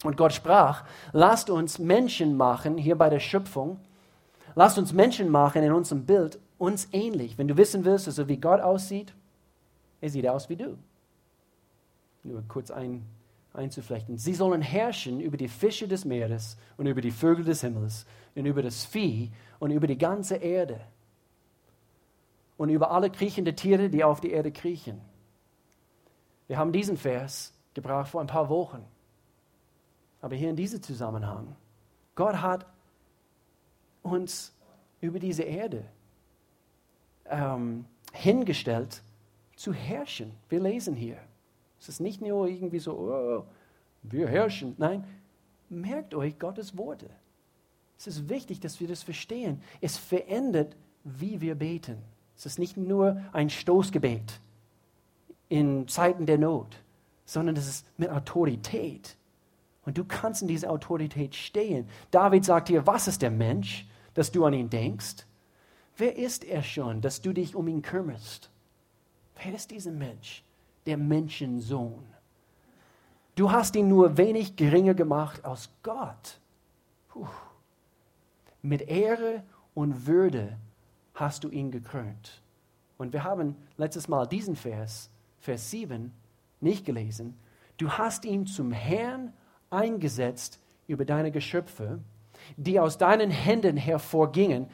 [0.05, 3.77] Und Gott sprach, lasst uns Menschen machen, hier bei der Schöpfung,
[4.55, 7.37] lasst uns Menschen machen in unserem Bild, uns ähnlich.
[7.37, 9.13] Wenn du wissen willst, also wie Gott aussieht,
[10.05, 10.77] er sieht aus wie du.
[12.23, 13.03] Nur kurz ein
[13.53, 14.19] einzuflechten.
[14.19, 18.45] Sie sollen herrschen über die Fische des Meeres und über die Vögel des Himmels und
[18.45, 20.79] über das Vieh und über die ganze Erde
[22.57, 25.01] und über alle kriechende Tiere, die auf die Erde kriechen.
[26.47, 28.85] Wir haben diesen Vers gebraucht vor ein paar Wochen.
[30.21, 31.55] Aber hier in diesem Zusammenhang,
[32.13, 32.67] Gott hat
[34.03, 34.53] uns
[35.01, 35.83] über diese Erde
[37.25, 39.01] ähm, hingestellt
[39.65, 40.31] zu herrschen.
[40.47, 41.17] Wir lesen hier.
[41.79, 43.45] Es ist nicht nur irgendwie so, oh,
[44.03, 44.75] wir herrschen.
[44.77, 45.03] Nein,
[45.69, 47.09] merkt euch Gottes Worte.
[47.97, 49.63] Es ist wichtig, dass wir das verstehen.
[49.81, 51.97] Es verändert, wie wir beten.
[52.37, 54.39] Es ist nicht nur ein Stoßgebet
[55.49, 56.83] in Zeiten der Not,
[57.25, 59.17] sondern es ist mit Autorität.
[59.83, 61.87] Und du kannst in dieser Autorität stehen.
[62.11, 65.25] David sagt hier, was ist der Mensch, dass du an ihn denkst?
[65.97, 68.51] Wer ist er schon, dass du dich um ihn kümmerst?
[69.41, 70.43] Wer ist dieser Mensch?
[70.85, 72.05] der Menschensohn.
[73.35, 76.39] Du hast ihn nur wenig geringer gemacht als Gott.
[77.09, 77.27] Puh.
[78.61, 79.43] Mit Ehre
[79.73, 80.57] und Würde
[81.13, 82.41] hast du ihn gekrönt.
[82.97, 86.13] Und wir haben letztes Mal diesen Vers, Vers 7,
[86.61, 87.37] nicht gelesen.
[87.77, 89.33] Du hast ihn zum Herrn
[89.69, 91.99] eingesetzt über deine Geschöpfe,
[92.55, 94.67] die aus deinen Händen hervorgingen.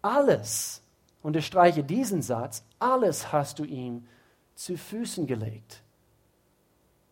[0.00, 0.82] Alles,
[1.26, 4.06] unterstreiche diesen Satz, alles hast du ihm
[4.54, 5.82] zu Füßen gelegt.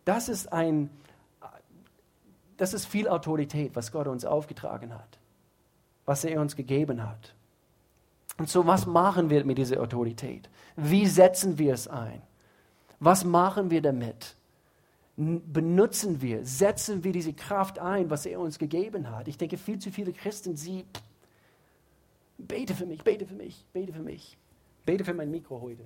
[0.05, 0.89] Das ist ein,
[2.55, 5.19] das ist viel Autorität, was Gott uns aufgetragen hat,
[6.05, 7.35] was er uns gegeben hat.
[8.37, 10.49] Und so, was machen wir mit dieser Autorität?
[10.77, 12.21] Wie setzen wir es ein?
[13.01, 14.35] Was machen wir damit?
[15.17, 19.27] Benutzen wir, setzen wir diese Kraft ein, was er uns gegeben hat?
[19.27, 20.85] Ich denke, viel zu viele Christen, sie
[22.37, 24.37] bete für mich, bete für mich, bete für mich,
[24.85, 25.85] bete für mein Mikro heute.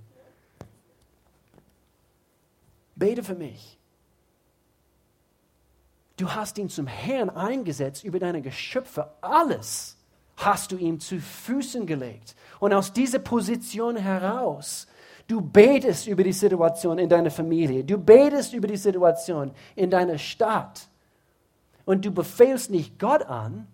[2.96, 3.78] Bete für mich.
[6.18, 9.10] Du hast ihn zum Herrn eingesetzt über deine Geschöpfe.
[9.22, 9.98] Alles
[10.36, 12.36] hast du ihm zu Füßen gelegt.
[12.60, 14.88] Und aus dieser Position heraus,
[15.28, 20.18] du betest über die Situation in deiner Familie, du betest über die Situation in deiner
[20.18, 20.90] Stadt.
[21.86, 23.68] Und du befehlst nicht Gott an,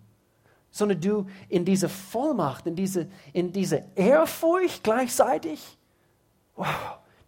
[0.76, 5.78] sondern du in diese Vollmacht, in diese, in diese Ehrfurcht gleichzeitig.
[6.54, 6.66] Wow,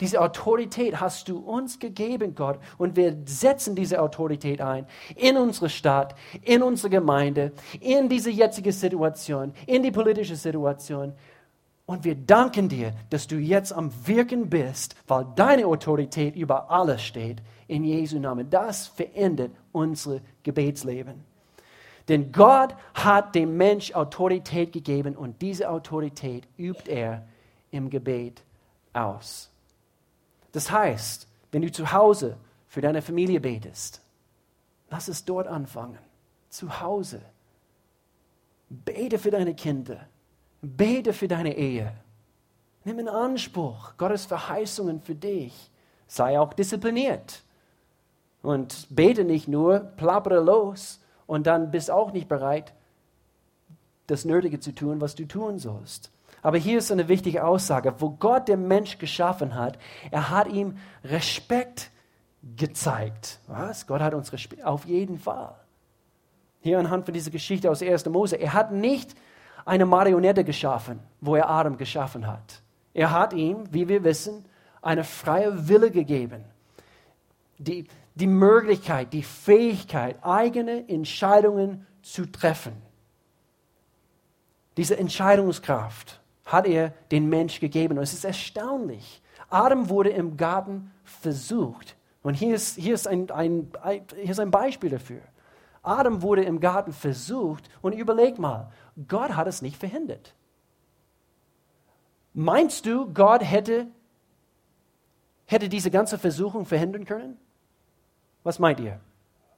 [0.00, 2.58] diese Autorität hast du uns gegeben, Gott.
[2.76, 8.72] Und wir setzen diese Autorität ein in unsere Stadt, in unsere Gemeinde, in diese jetzige
[8.72, 11.14] Situation, in die politische Situation.
[11.86, 17.02] Und wir danken dir, dass du jetzt am Wirken bist, weil deine Autorität über alles
[17.02, 17.38] steht.
[17.66, 18.48] In Jesu Namen.
[18.48, 21.27] Das verändert unser Gebetsleben.
[22.08, 27.26] Denn Gott hat dem Mensch Autorität gegeben und diese Autorität übt er
[27.70, 28.42] im Gebet
[28.94, 29.50] aus.
[30.52, 34.00] Das heißt, wenn du zu Hause für deine Familie betest,
[34.88, 35.98] lass es dort anfangen.
[36.48, 37.20] Zu Hause.
[38.70, 40.08] Bete für deine Kinder.
[40.62, 41.92] Bete für deine Ehe.
[42.84, 45.70] Nimm in Anspruch Gottes Verheißungen für dich.
[46.06, 47.42] Sei auch diszipliniert.
[48.40, 52.72] Und bete nicht nur, plappere los und dann bist auch nicht bereit,
[54.08, 56.10] das Nötige zu tun, was du tun sollst.
[56.42, 57.94] Aber hier ist eine wichtige Aussage.
[57.98, 59.78] Wo Gott den Mensch geschaffen hat,
[60.10, 61.90] er hat ihm Respekt
[62.56, 63.40] gezeigt.
[63.46, 63.86] Was?
[63.86, 64.64] Gott hat uns Respekt.
[64.64, 65.54] Auf jeden Fall.
[66.60, 68.06] Hier anhand von dieser Geschichte aus 1.
[68.06, 68.36] Mose.
[68.36, 69.14] Er hat nicht
[69.66, 72.62] eine Marionette geschaffen, wo er Adam geschaffen hat.
[72.94, 74.46] Er hat ihm, wie wir wissen,
[74.80, 76.44] eine freie Wille gegeben.
[77.58, 77.86] Die,
[78.18, 82.72] die Möglichkeit, die Fähigkeit, eigene Entscheidungen zu treffen.
[84.76, 87.98] Diese Entscheidungskraft hat er den Mensch gegeben.
[87.98, 89.22] Und es ist erstaunlich.
[89.50, 91.96] Adam wurde im Garten versucht.
[92.22, 95.20] Und hier ist, hier ist, ein, ein, hier ist ein Beispiel dafür.
[95.82, 98.70] Adam wurde im Garten versucht und überleg mal,
[99.06, 100.34] Gott hat es nicht verhindert.
[102.34, 103.86] Meinst du, Gott hätte,
[105.46, 107.38] hätte diese ganze Versuchung verhindern können?
[108.48, 108.98] Was meint ihr?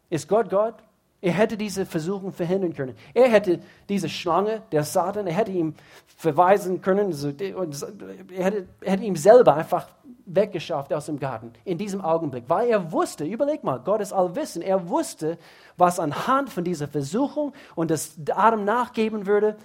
[0.09, 0.75] Ist Gott Gott?
[1.21, 2.97] Er hätte diese Versuchung verhindern können.
[3.15, 5.77] Er hätte diese Schlange, der Satan, er hätte ihm
[6.17, 9.87] verweisen können, er hätte, er hätte ihm selber einfach
[10.27, 14.65] weggeschafft aus dem Garten in diesem Augenblick, weil er wusste, überleg mal, Gott ist allwissend,
[14.65, 15.39] er wusste,
[15.77, 19.57] was anhand von dieser Versuchung und das Adam nachgeben würde,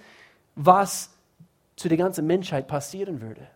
[0.54, 1.10] was
[1.74, 3.48] zu der ganzen Menschheit passieren würde.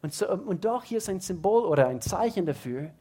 [0.00, 2.92] Und, so, und doch hier ist ein Symbol oder ein Zeichen dafür,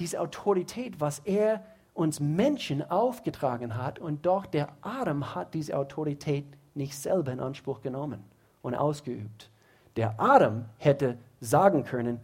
[0.00, 6.46] diese Autorität, was er uns Menschen aufgetragen hat und doch der Adam hat diese Autorität
[6.74, 8.24] nicht selber in Anspruch genommen
[8.62, 9.50] und ausgeübt.
[9.96, 12.20] Der Adam hätte sagen können,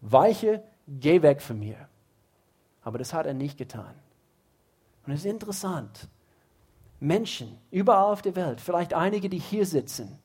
[0.00, 1.76] weiche, geh weg von mir.
[2.82, 3.94] Aber das hat er nicht getan.
[5.06, 6.08] Und es ist interessant.
[6.98, 10.18] Menschen überall auf der Welt, vielleicht einige, die hier sitzen,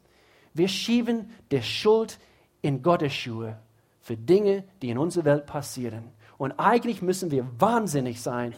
[0.54, 2.20] wir schieben der Schuld
[2.62, 3.60] in Gottes Schuhe
[4.02, 6.12] für Dinge, die in unserer Welt passieren.
[6.38, 8.54] Und eigentlich müssen wir wahnsinnig sein,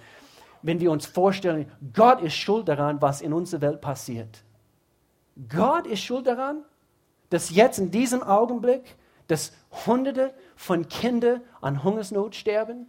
[0.61, 4.43] wenn wir uns vorstellen, Gott ist schuld daran, was in unserer Welt passiert.
[5.47, 6.65] Gott ist schuld daran,
[7.29, 8.95] dass jetzt in diesem Augenblick,
[9.27, 9.53] dass
[9.85, 12.87] Hunderte von Kindern an Hungersnot sterben.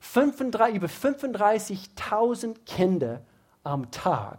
[0.00, 3.20] 35, über 35.000 Kinder
[3.62, 4.38] am Tag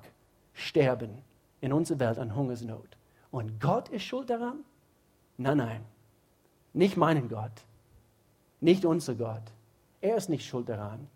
[0.54, 1.22] sterben
[1.62, 2.98] in unserer Welt an Hungersnot.
[3.32, 4.64] Und Gott ist schuld daran?
[5.38, 5.82] Nein, nein.
[6.74, 7.52] Nicht meinen Gott.
[8.64, 9.44] Nicht unser Gott.
[10.02, 11.08] Er ist nicht schuld daran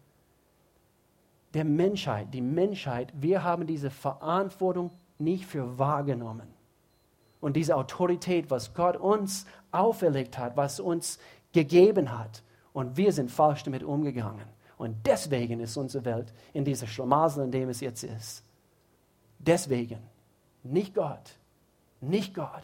[1.57, 6.47] der Menschheit, die Menschheit, wir haben diese Verantwortung nicht für wahrgenommen.
[7.39, 11.17] Und diese Autorität, was Gott uns auferlegt hat, was uns
[11.53, 12.43] gegeben hat.
[12.73, 14.45] Und wir sind falsch damit umgegangen.
[14.77, 18.43] Und deswegen ist unsere Welt in dieser Schlamassel, in dem es jetzt ist.
[19.39, 19.99] Deswegen.
[20.62, 21.38] Nicht Gott.
[22.01, 22.63] Nicht Gott.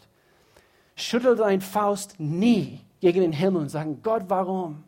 [0.94, 4.82] Schüttel dein Faust nie gegen den Himmel und sagen, Gott, warum?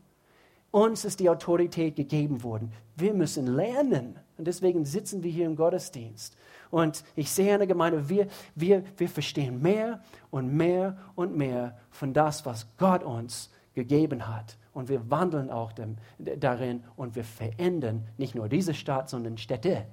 [0.71, 2.73] Uns ist die Autorität gegeben worden.
[2.97, 4.19] Wir müssen lernen.
[4.39, 6.35] Und deswegen sitzen wir hier im Gottesdienst.
[6.71, 10.01] Und ich sehe in der Gemeinde, wir, wir, wir verstehen mehr
[10.31, 14.57] und mehr und mehr von das, was Gott uns gegeben hat.
[14.73, 19.85] Und wir wandeln auch dem, darin und wir verändern nicht nur diese Stadt, sondern Städte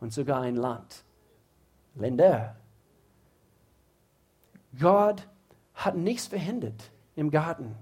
[0.00, 1.04] und sogar ein Land.
[1.94, 2.56] Länder.
[4.80, 5.28] Gott
[5.74, 7.74] hat nichts verhindert im Garten.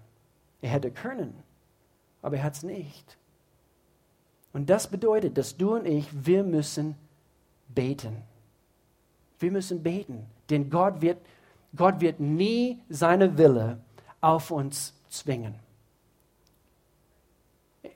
[0.62, 1.34] Er hätte können,
[2.22, 3.16] aber er hat es nicht.
[4.52, 6.96] Und das bedeutet, dass du und ich, wir müssen
[7.68, 8.16] beten.
[9.38, 11.18] Wir müssen beten, denn Gott wird,
[11.74, 13.78] Gott wird nie seine Wille
[14.20, 15.54] auf uns zwingen.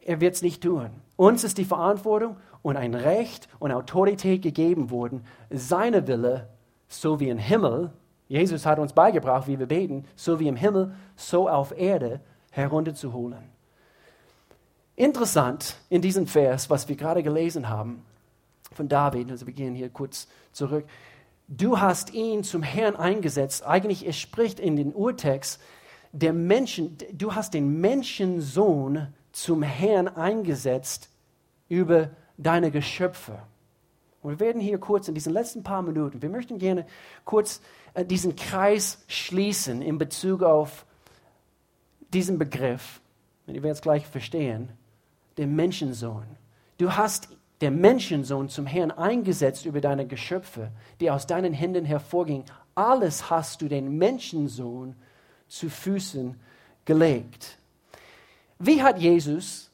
[0.05, 0.91] Er wird es nicht tun.
[1.17, 6.49] Uns ist die Verantwortung und ein Recht und Autorität gegeben worden, seine Wille,
[6.89, 7.93] so wie im Himmel,
[8.35, 12.21] Jesus hat uns beigebracht, wie wir beten, so wie im Himmel, so auf Erde
[12.51, 13.45] herunterzuholen.
[14.97, 18.05] Interessant in diesem Vers, was wir gerade gelesen haben
[18.73, 20.85] von David, also wir gehen hier kurz zurück.
[21.47, 23.65] Du hast ihn zum Herrn eingesetzt.
[23.65, 25.63] Eigentlich, es spricht in den Urtext,
[26.11, 31.09] der Menschen, du hast den Menschensohn zum Herrn eingesetzt
[31.69, 33.39] über deine Geschöpfe.
[34.25, 36.85] Und wir werden hier kurz in diesen letzten paar Minuten, wir möchten gerne
[37.25, 37.61] kurz
[38.03, 40.85] diesen Kreis schließen in Bezug auf
[42.13, 43.01] diesen Begriff.
[43.47, 44.71] Ihr werdet es gleich verstehen.
[45.37, 46.25] Der Menschensohn.
[46.79, 47.29] Du hast
[47.61, 52.45] der Menschensohn zum Herrn eingesetzt über deine Geschöpfe, die aus deinen Händen hervorgingen.
[52.75, 54.97] Alles hast du den Menschensohn
[55.49, 56.35] zu Füßen
[56.85, 57.59] gelegt.
[58.59, 59.71] Wie hat Jesus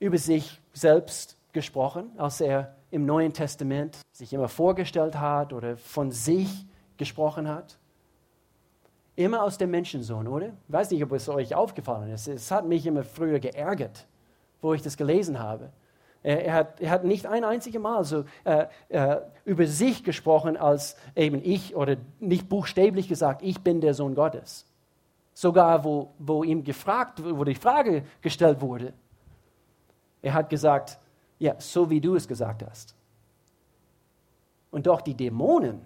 [0.00, 6.10] über sich selbst gesprochen, als er im Neuen Testament sich immer vorgestellt hat oder von
[6.10, 7.78] sich gesprochen hat?
[9.14, 10.46] Immer aus dem Menschensohn, oder?
[10.46, 12.28] Ich weiß nicht, ob es euch aufgefallen ist.
[12.28, 14.06] Es hat mich immer früher geärgert,
[14.60, 15.70] wo ich das gelesen habe.
[16.24, 20.96] Er, hat, er hat, nicht ein einziges Mal so äh, äh, über sich gesprochen als
[21.16, 24.64] eben ich oder nicht buchstäblich gesagt, ich bin der Sohn Gottes.
[25.34, 28.92] Sogar wo, wo ihm gefragt, wo die Frage gestellt wurde,
[30.22, 30.98] er hat gesagt,
[31.40, 32.94] ja, so wie du es gesagt hast.
[34.70, 35.80] Und doch die Dämonen,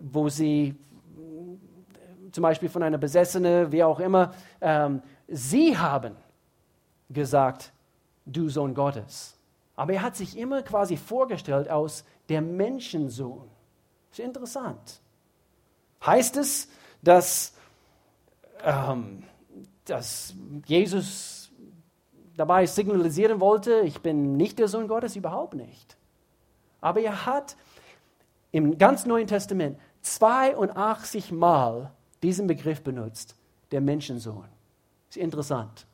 [0.00, 0.74] wo sie
[2.32, 6.16] zum Beispiel von einer Besessene, wie auch immer, ähm, sie haben
[7.08, 7.72] gesagt,
[8.26, 9.36] du Sohn Gottes.
[9.74, 13.48] Aber er hat sich immer quasi vorgestellt aus der Menschensohn.
[14.10, 15.00] Ist interessant.
[16.04, 16.68] Heißt es,
[17.02, 17.54] dass,
[18.64, 19.22] ähm,
[19.84, 20.34] dass
[20.66, 21.50] Jesus
[22.36, 25.16] dabei signalisieren wollte, ich bin nicht der Sohn Gottes?
[25.16, 25.96] Überhaupt nicht.
[26.80, 27.56] Aber er hat
[28.52, 33.36] im ganz Neuen Testament 82 Mal diesen Begriff benutzt,
[33.72, 34.48] der Menschensohn.
[35.08, 35.86] Ist interessant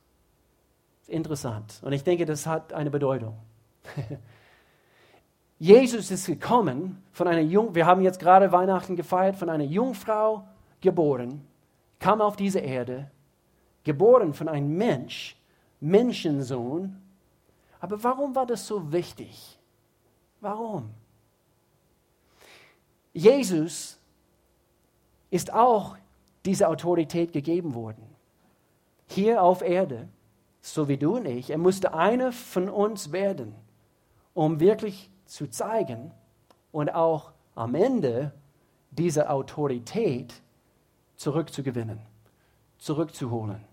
[1.12, 1.80] interessant.
[1.82, 3.36] Und ich denke, das hat eine Bedeutung.
[5.58, 10.44] Jesus ist gekommen von einer Jung, wir haben jetzt gerade Weihnachten gefeiert, von einer Jungfrau
[10.80, 11.46] geboren,
[12.00, 13.10] kam auf diese Erde,
[13.84, 15.36] geboren von einem Mensch,
[15.78, 17.00] Menschensohn.
[17.78, 19.58] Aber warum war das so wichtig?
[20.40, 20.90] Warum?
[23.12, 23.98] Jesus
[25.30, 25.96] ist auch
[26.44, 28.04] diese Autorität gegeben worden.
[29.06, 30.08] Hier auf Erde
[30.62, 31.50] so wie du und ich.
[31.50, 33.54] Er musste einer von uns werden,
[34.32, 36.12] um wirklich zu zeigen
[36.70, 38.32] und auch am Ende
[38.90, 40.32] diese Autorität
[41.16, 41.98] zurückzugewinnen,
[42.78, 43.64] zurückzuholen.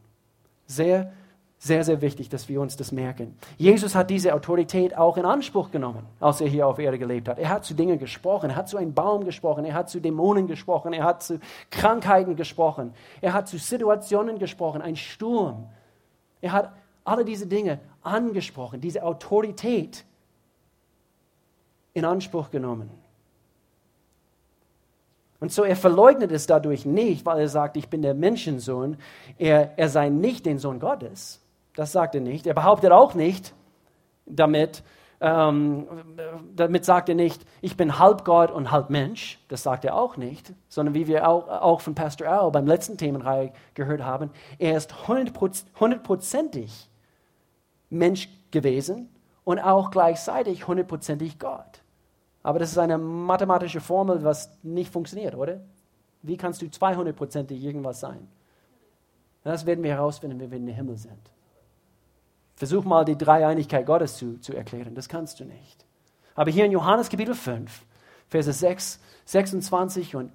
[0.65, 1.13] Sehr,
[1.61, 3.37] sehr, sehr wichtig, dass wir uns das merken.
[3.57, 7.37] Jesus hat diese Autorität auch in Anspruch genommen, als er hier auf Erde gelebt hat.
[7.37, 10.47] Er hat zu Dingen gesprochen, er hat zu einem Baum gesprochen, er hat zu Dämonen
[10.47, 15.67] gesprochen, er hat zu Krankheiten gesprochen, er hat zu Situationen gesprochen, ein Sturm,
[16.39, 16.71] er hat
[17.03, 20.05] alle diese Dinge angesprochen, diese Autorität
[21.93, 22.89] in Anspruch genommen.
[25.41, 28.97] Und so er verleugnet es dadurch nicht, weil er sagt, ich bin der Menschensohn.
[29.37, 31.41] Er, er sei nicht den Sohn Gottes.
[31.79, 32.45] Das sagt er nicht.
[32.45, 33.53] Er behauptet auch nicht
[34.25, 34.83] damit,
[35.21, 35.87] ähm,
[36.53, 39.39] damit sagt er nicht, ich bin halb Gott und halb Mensch.
[39.47, 40.51] Das sagt er auch nicht.
[40.67, 45.07] Sondern wie wir auch, auch von Pastor Al beim letzten Themenreihe gehört haben, er ist
[45.07, 46.89] hundertprozentig
[47.89, 49.07] Mensch gewesen
[49.45, 51.81] und auch gleichzeitig hundertprozentig Gott.
[52.43, 55.61] Aber das ist eine mathematische Formel, was nicht funktioniert, oder?
[56.23, 58.27] Wie kannst du 200%ig irgendwas sein?
[59.45, 61.38] Das werden wir herausfinden, wenn wir in den Himmel sind.
[62.59, 64.93] Versuch mal die Dreieinigkeit Gottes zu, zu erklären.
[64.93, 65.85] Das kannst du nicht.
[66.35, 67.85] Aber hier in Johannes Kapitel 5,
[68.27, 70.33] Verse 6, 26 und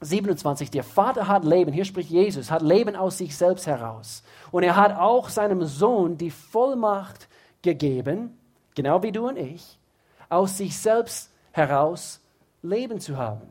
[0.00, 4.22] 27, der Vater hat Leben, hier spricht Jesus, hat Leben aus sich selbst heraus.
[4.52, 7.26] Und er hat auch seinem Sohn die Vollmacht
[7.60, 8.38] gegeben,
[8.76, 9.80] genau wie du und ich,
[10.28, 12.20] aus sich selbst heraus
[12.62, 13.48] Leben zu haben.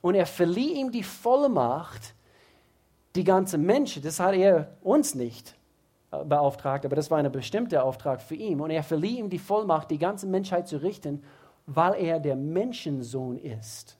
[0.00, 2.14] Und er verlieh ihm die Vollmacht,
[3.16, 5.56] die ganze Menschen, das hat er uns nicht
[6.10, 8.60] beauftragt, aber das war ein bestimmter Auftrag für ihn.
[8.60, 11.22] Und er verlieh ihm die Vollmacht, die ganze Menschheit zu richten,
[11.66, 13.98] weil er der Menschensohn ist.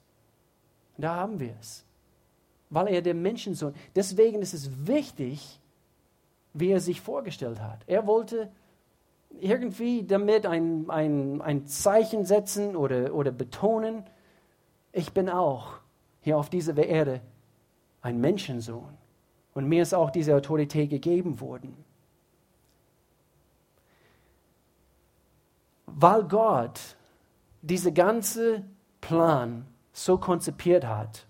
[0.96, 1.84] Da haben wir es.
[2.70, 3.74] Weil er der Menschensohn.
[3.94, 5.60] Deswegen ist es wichtig,
[6.54, 7.80] wie er sich vorgestellt hat.
[7.86, 8.50] Er wollte
[9.40, 14.04] irgendwie damit ein, ein, ein Zeichen setzen oder, oder betonen,
[14.92, 15.74] ich bin auch
[16.22, 17.20] hier auf dieser Erde
[18.00, 18.96] ein Menschensohn.
[19.52, 21.85] Und mir ist auch diese Autorität gegeben worden.
[25.98, 26.78] Weil Gott
[27.62, 28.62] diese ganze
[29.00, 31.26] Plan so konzipiert hat,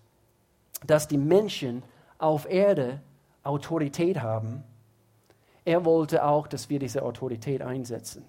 [0.84, 1.84] dass die Menschen
[2.18, 3.00] auf Erde
[3.44, 4.64] Autorität haben,
[5.64, 8.24] er wollte auch, dass wir diese Autorität einsetzen.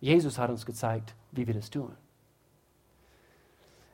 [0.00, 1.94] Jesus hat uns gezeigt, wie wir das tun.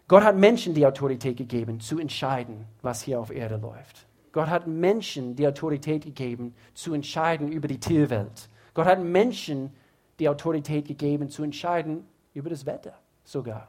[0.07, 4.07] Gott hat Menschen die Autorität gegeben, zu entscheiden, was hier auf Erde läuft.
[4.31, 8.49] Gott hat Menschen die Autorität gegeben, zu entscheiden über die Tierwelt.
[8.75, 9.73] Gott hat Menschen
[10.21, 12.95] die Autorität gegeben, zu entscheiden über das Wetter
[13.25, 13.69] sogar.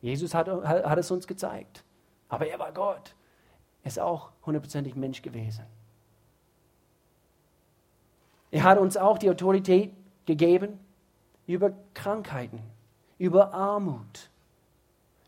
[0.00, 1.84] Jesus hat, hat es uns gezeigt.
[2.28, 3.14] Aber er war Gott.
[3.82, 5.64] Er ist auch hundertprozentig Mensch gewesen.
[8.50, 9.92] Er hat uns auch die Autorität
[10.24, 10.78] gegeben
[11.46, 12.60] über Krankheiten,
[13.18, 14.30] über Armut.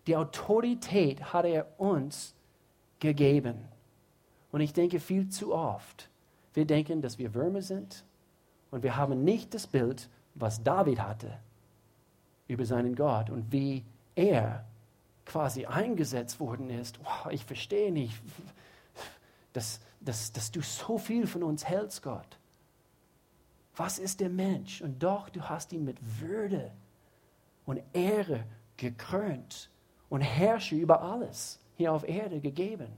[0.06, 2.34] Die Autorität hat er uns
[2.98, 3.68] gegeben.
[4.50, 6.08] Und ich denke viel zu oft,
[6.54, 8.04] wir denken, dass wir Würmer sind
[8.70, 10.08] und wir haben nicht das Bild,
[10.40, 11.38] was David hatte
[12.46, 13.84] über seinen Gott und wie
[14.14, 14.64] er
[15.24, 16.98] quasi eingesetzt worden ist.
[17.04, 18.18] Wow, ich verstehe nicht,
[19.52, 22.38] dass, dass, dass du so viel von uns hältst, Gott.
[23.76, 24.80] Was ist der Mensch?
[24.80, 26.72] Und doch, du hast ihn mit Würde
[27.66, 28.44] und Ehre
[28.76, 29.70] gekrönt
[30.08, 32.88] und Herrsche über alles hier auf Erde gegeben.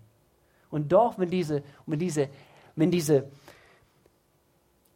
[0.71, 2.29] Und doch, wenn diese, wenn diese,
[2.77, 3.29] wenn diese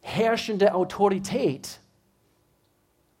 [0.01, 1.79] herrschende Autorität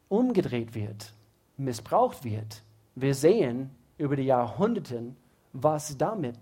[0.09, 1.13] umgedreht wird,
[1.57, 2.63] missbraucht wird,
[2.95, 5.13] wir sehen über die Jahrhunderte,
[5.53, 6.35] was damit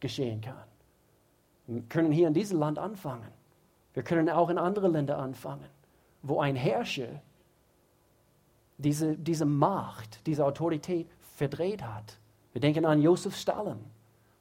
[0.00, 0.64] geschehen kann.
[1.66, 3.28] Wir können hier in diesem Land anfangen.
[3.94, 5.68] Wir können auch in andere Länder anfangen,
[6.22, 7.20] wo ein Herrscher
[8.78, 12.18] diese, diese Macht, diese Autorität verdreht hat.
[12.52, 13.78] Wir denken an Josef Stalin,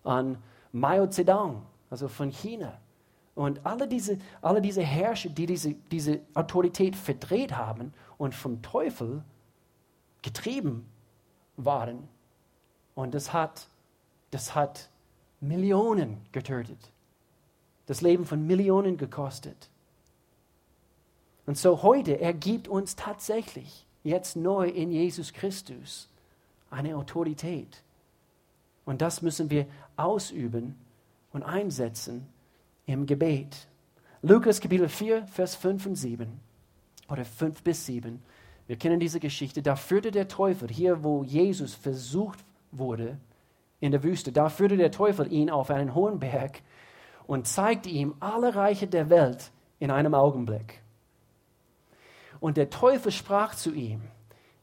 [0.04, 0.38] an
[0.72, 2.80] Mao Zedong, also von China.
[3.38, 9.24] Und alle diese, alle diese Herrscher, die diese, diese Autorität verdreht haben und vom Teufel
[10.22, 10.86] getrieben
[11.56, 12.08] waren.
[12.96, 13.68] Und das hat,
[14.32, 14.90] das hat
[15.40, 16.92] Millionen getötet
[17.88, 19.70] das Leben von Millionen gekostet.
[21.48, 26.10] Und so heute, er gibt uns tatsächlich jetzt neu in Jesus Christus
[26.70, 27.82] eine Autorität.
[28.86, 29.66] Und das müssen wir
[29.96, 30.76] ausüben
[31.32, 32.28] und einsetzen
[32.88, 33.68] im Gebet.
[34.24, 36.40] Lukas Kapitel 4, Vers 5 und 7
[37.10, 38.20] oder 5 bis 7.
[38.66, 39.62] Wir kennen diese Geschichte.
[39.62, 42.40] Da führte der Teufel, hier wo Jesus versucht
[42.72, 43.18] wurde
[43.80, 46.62] in der Wüste, da führte der Teufel ihn auf einen hohen Berg
[47.28, 50.82] und zeigte ihm alle Reiche der Welt in einem Augenblick.
[52.40, 54.02] Und der Teufel sprach zu ihm,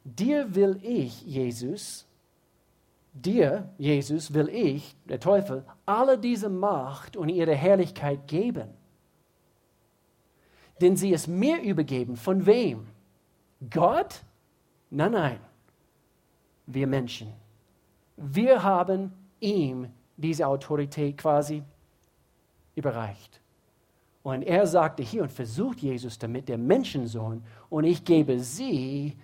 [0.05, 2.07] dir will ich, Jesus,
[3.15, 8.69] dir, Jesus, will ich, der Teufel, alle diese Macht und ihre Herrlichkeit geben.
[10.81, 12.17] Denn sie ist mir übergeben.
[12.17, 12.87] Von wem?
[13.71, 14.23] Gott?
[14.91, 15.39] Nein, nein.
[16.67, 17.33] Wir Menschen.
[18.17, 21.63] Wir haben ihm diese Autorität quasi
[22.75, 23.41] überreicht.
[24.23, 29.17] Und er sagte hier und versucht Jesus damit, der Menschensohn, und ich gebe sie,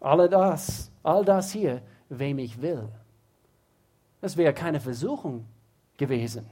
[0.00, 2.88] all das, all das hier, wem ich will.
[4.24, 5.44] Das wäre keine Versuchung
[5.98, 6.48] gewesen,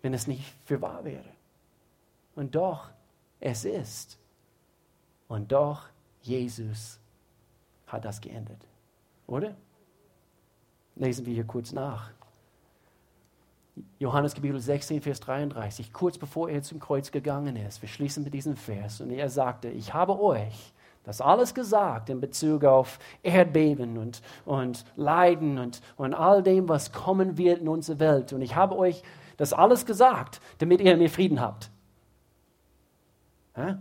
[0.00, 1.28] wenn es nicht für wahr wäre.
[2.34, 2.88] Und doch,
[3.40, 4.18] es ist.
[5.28, 5.82] Und doch,
[6.22, 6.98] Jesus
[7.88, 8.66] hat das geändert.
[9.26, 9.54] Oder?
[10.96, 12.10] Lesen wir hier kurz nach.
[13.98, 17.82] Johannes Kapitel 16, Vers 33, kurz bevor er zum Kreuz gegangen ist.
[17.82, 19.02] Wir schließen mit diesem Vers.
[19.02, 20.72] Und er sagte, ich habe euch
[21.04, 26.92] das alles gesagt in Bezug auf Erdbeben und, und Leiden und, und all dem, was
[26.92, 28.32] kommen wird in unsere Welt.
[28.32, 29.02] Und ich habe euch
[29.36, 31.70] das alles gesagt, damit ihr mir Frieden habt.
[33.56, 33.78] Ja?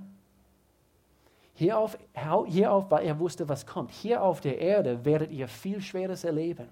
[1.56, 1.98] Hierauf,
[2.48, 3.92] hierauf, weil er wusste, was kommt.
[3.92, 6.68] Hier auf der Erde werdet ihr viel Schweres erleben.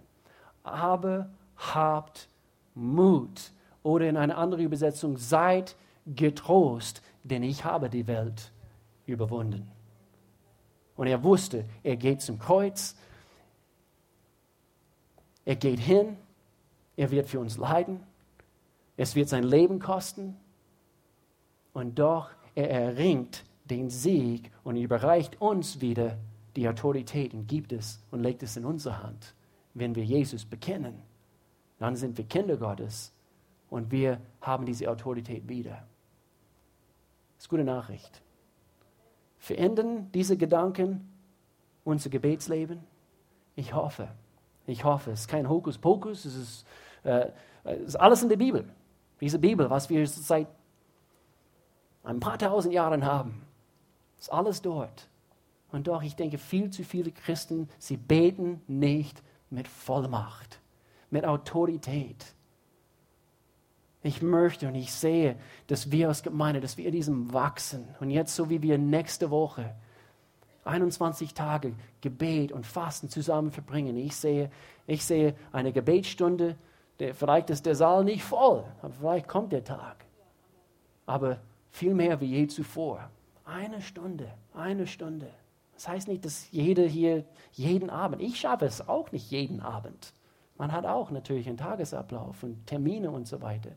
[0.63, 2.27] Aber habt
[2.73, 3.51] Mut.
[3.83, 5.75] Oder in einer anderen Übersetzung, seid
[6.05, 8.51] getrost, denn ich habe die Welt
[9.05, 9.69] überwunden.
[11.01, 12.95] Und er wusste, er geht zum Kreuz,
[15.45, 16.15] er geht hin,
[16.95, 18.03] er wird für uns leiden,
[18.97, 20.37] es wird sein Leben kosten
[21.73, 26.19] und doch er erringt den Sieg und überreicht uns wieder
[26.55, 29.33] die Autorität und gibt es und legt es in unsere Hand.
[29.73, 31.01] Wenn wir Jesus bekennen,
[31.79, 33.11] dann sind wir Kinder Gottes
[33.71, 35.83] und wir haben diese Autorität wieder.
[37.37, 38.21] Das ist gute Nachricht.
[39.41, 41.11] Verändern diese Gedanken
[41.83, 42.79] unser Gebetsleben?
[43.55, 44.07] Ich hoffe.
[44.67, 45.09] Ich hoffe.
[45.11, 46.65] Es ist kein Hokuspokus, es ist,
[47.03, 47.31] äh,
[47.63, 48.69] es ist alles in der Bibel.
[49.19, 50.47] Diese Bibel, was wir seit
[52.03, 53.41] ein paar tausend Jahren haben,
[54.19, 55.09] ist alles dort.
[55.71, 60.59] Und doch, ich denke, viel zu viele Christen, sie beten nicht mit Vollmacht,
[61.09, 62.35] mit Autorität.
[64.03, 65.35] Ich möchte und ich sehe,
[65.67, 67.87] dass wir als Gemeinde, dass wir diesem wachsen.
[67.99, 69.75] Und jetzt, so wie wir nächste Woche
[70.63, 74.49] 21 Tage Gebet und Fasten zusammen verbringen, ich sehe,
[74.87, 76.55] ich sehe eine Gebetsstunde,
[76.99, 80.05] der, vielleicht ist der Saal nicht voll, aber vielleicht kommt der Tag.
[81.05, 81.39] Aber
[81.71, 83.09] viel mehr wie je zuvor.
[83.45, 85.27] Eine Stunde, eine Stunde.
[85.73, 90.13] Das heißt nicht, dass jeder hier jeden Abend, ich schaffe es auch nicht jeden Abend.
[90.57, 93.71] Man hat auch natürlich einen Tagesablauf und Termine und so weiter.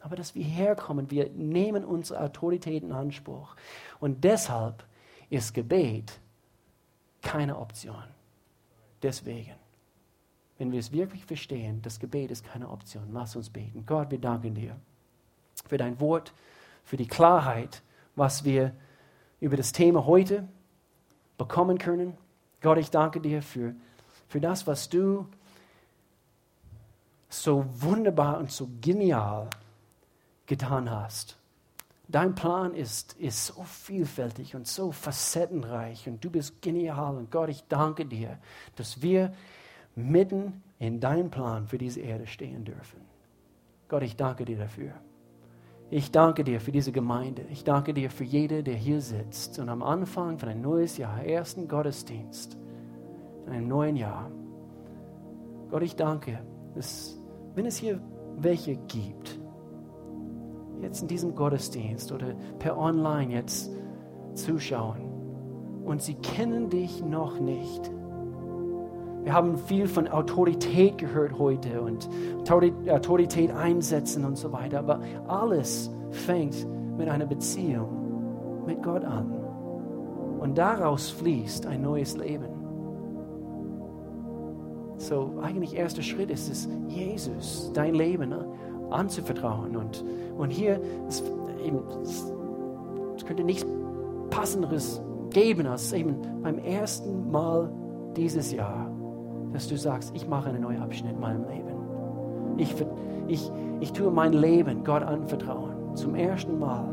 [0.00, 3.56] Aber dass wir herkommen, wir nehmen unsere Autorität in Anspruch.
[4.00, 4.84] Und deshalb
[5.30, 6.18] ist Gebet
[7.22, 8.04] keine Option.
[9.02, 9.54] Deswegen,
[10.58, 13.08] wenn wir es wirklich verstehen, das Gebet ist keine Option.
[13.12, 13.84] Lass uns beten.
[13.86, 14.76] Gott, wir danken dir
[15.66, 16.32] für dein Wort,
[16.84, 17.82] für die Klarheit,
[18.16, 18.72] was wir
[19.40, 20.46] über das Thema heute
[21.36, 22.16] bekommen können.
[22.60, 23.74] Gott, ich danke dir für,
[24.28, 25.26] für das, was du
[27.28, 29.48] so wunderbar und so genial
[30.48, 31.38] getan hast.
[32.08, 37.16] Dein Plan ist, ist so vielfältig und so facettenreich und du bist genial.
[37.16, 38.38] Und Gott, ich danke dir,
[38.76, 39.32] dass wir
[39.94, 43.00] mitten in deinem Plan für diese Erde stehen dürfen.
[43.88, 44.92] Gott, ich danke dir dafür.
[45.90, 47.42] Ich danke dir für diese Gemeinde.
[47.50, 51.22] Ich danke dir für jede, der hier sitzt und am Anfang von einem neues Jahr,
[51.24, 52.56] ersten Gottesdienst,
[53.46, 54.30] in einem neuen Jahr.
[55.70, 56.40] Gott, ich danke,
[56.74, 57.18] dass,
[57.54, 58.00] wenn es hier
[58.36, 59.37] welche gibt,
[60.82, 63.70] jetzt in diesem Gottesdienst oder per Online jetzt
[64.34, 65.08] zuschauen
[65.84, 67.90] und sie kennen dich noch nicht.
[69.24, 72.08] Wir haben viel von Autorität gehört heute und
[72.48, 76.66] Autorität einsetzen und so weiter, aber alles fängt
[76.96, 79.32] mit einer Beziehung mit Gott an.
[80.40, 82.46] Und daraus fließt ein neues Leben.
[84.98, 88.46] So, eigentlich erster Schritt ist es, Jesus, dein Leben ne,
[88.90, 89.76] anzuvertrauen.
[89.76, 90.04] Und
[90.38, 91.22] und hier, es,
[91.64, 91.80] eben,
[93.16, 93.66] es könnte nichts
[94.30, 97.70] Passenderes geben als eben beim ersten Mal
[98.16, 98.88] dieses Jahr,
[99.52, 102.56] dass du sagst, ich mache einen neuen Abschnitt in meinem Leben.
[102.56, 102.72] Ich,
[103.26, 105.96] ich, ich tue mein Leben Gott anvertrauen.
[105.96, 106.88] Zum ersten Mal.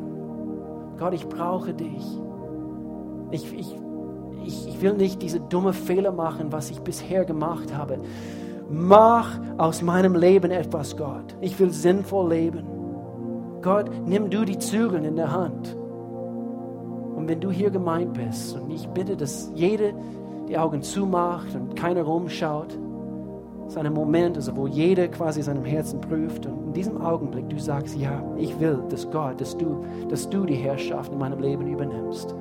[0.98, 2.20] Gott, ich brauche dich.
[3.30, 3.76] Ich, ich,
[4.43, 8.00] ich, ich will nicht diese dumme Fehler machen, was ich bisher gemacht habe.
[8.70, 11.36] Mach aus meinem Leben etwas, Gott.
[11.41, 12.66] Ich will sinnvoll leben.
[13.61, 15.76] Gott, nimm du die Zügel in der Hand.
[17.16, 19.91] Und wenn du hier gemeint bist, und ich bitte, dass jeder
[20.47, 22.78] die Augen zumacht und keiner rumschaut,
[23.68, 26.45] es ist ein Moment, also wo jeder quasi seinem Herzen prüft.
[26.45, 30.45] Und in diesem Augenblick du sagst, ja, ich will, dass Gott, dass du, dass du
[30.45, 32.36] die Herrschaft in meinem Leben übernimmst.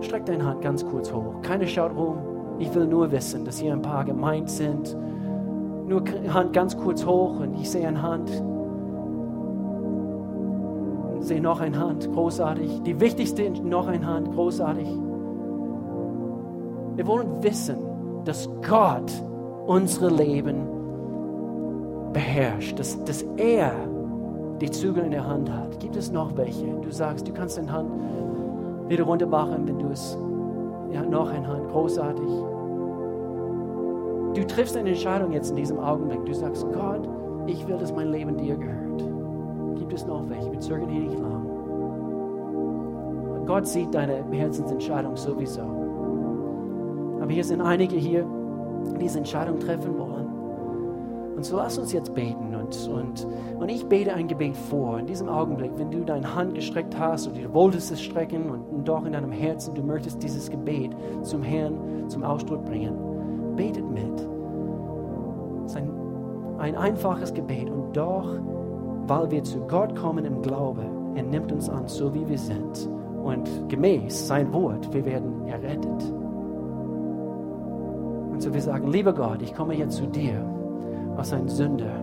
[0.00, 1.40] Streck deine Hand ganz kurz hoch.
[1.42, 2.18] Keiner schaut rum.
[2.58, 4.96] Ich will nur wissen, dass hier ein paar gemeint sind.
[5.86, 8.30] Nur Hand ganz kurz hoch und ich sehe eine Hand
[11.24, 12.82] sehe noch eine Hand, großartig.
[12.82, 14.86] Die wichtigste, noch eine Hand, großartig.
[16.96, 17.76] Wir wollen wissen,
[18.24, 19.10] dass Gott
[19.66, 20.66] unsere Leben
[22.12, 23.72] beherrscht, dass, dass er
[24.60, 25.80] die Zügel in der Hand hat.
[25.80, 26.66] Gibt es noch welche?
[26.82, 27.90] Du sagst, du kannst deine Hand
[28.88, 30.16] wieder runter machen, wenn du es.
[30.92, 32.28] Ja, noch eine Hand, großartig.
[34.34, 36.24] Du triffst eine Entscheidung jetzt in diesem Augenblick.
[36.26, 37.08] Du sagst, Gott,
[37.46, 38.84] ich will, dass mein Leben dir gehört
[39.84, 40.50] gibt es noch welche.
[40.50, 41.46] Wir zögern hier nicht lang.
[43.46, 45.62] Gott sieht deine Herzensentscheidung sowieso.
[47.20, 48.26] Aber hier sind einige hier,
[48.86, 50.26] die diese Entscheidung treffen wollen.
[51.36, 52.54] Und so lass uns jetzt beten.
[52.54, 53.26] Und, und,
[53.58, 54.98] und ich bete ein Gebet vor.
[54.98, 58.62] In diesem Augenblick, wenn du deine Hand gestreckt hast und du wolltest es strecken und,
[58.62, 62.94] und doch in deinem Herzen, du möchtest dieses Gebet zum Herrn zum Ausdruck bringen,
[63.56, 64.28] betet mit.
[65.66, 65.90] Sein
[66.58, 68.26] ein einfaches Gebet und doch,
[69.06, 70.82] weil wir zu Gott kommen im Glaube,
[71.14, 72.88] er nimmt uns an, so wie wir sind.
[73.22, 76.12] Und gemäß sein Wort, wir werden errettet.
[78.32, 80.44] Und so wir sagen, lieber Gott, ich komme jetzt zu dir
[81.16, 82.02] als ein Sünder.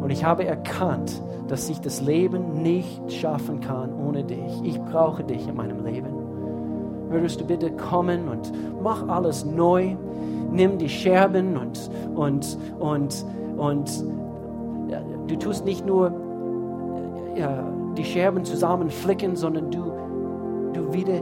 [0.00, 4.62] Und ich habe erkannt, dass ich das Leben nicht schaffen kann ohne dich.
[4.62, 6.14] Ich brauche dich in meinem Leben.
[7.10, 8.52] Würdest du bitte kommen und
[8.82, 9.96] mach alles neu?
[10.54, 13.24] Nimm die Scherben und, und, und,
[13.56, 14.04] und
[15.26, 16.12] du tust nicht nur
[17.36, 17.64] ja,
[17.96, 19.92] die Scherben zusammenflicken, sondern du,
[20.72, 21.20] du wieder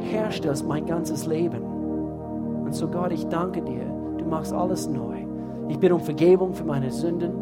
[0.00, 1.62] herstellst mein ganzes Leben.
[2.64, 3.84] Und so Gott, ich danke dir,
[4.18, 5.16] du machst alles neu.
[5.68, 7.32] Ich bitte um Vergebung für meine Sünden.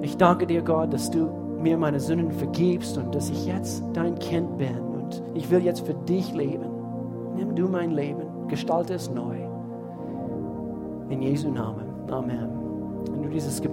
[0.00, 1.28] Ich danke dir, Gott, dass du
[1.60, 5.86] mir meine Sünden vergibst und dass ich jetzt dein Kind bin und ich will jetzt
[5.86, 6.70] für dich leben.
[7.36, 9.36] Nimm du mein Leben, gestalte es neu.
[11.08, 11.86] In Jesu Namen.
[12.10, 12.48] Amen.
[13.10, 13.70] Wenn du dieses Gebet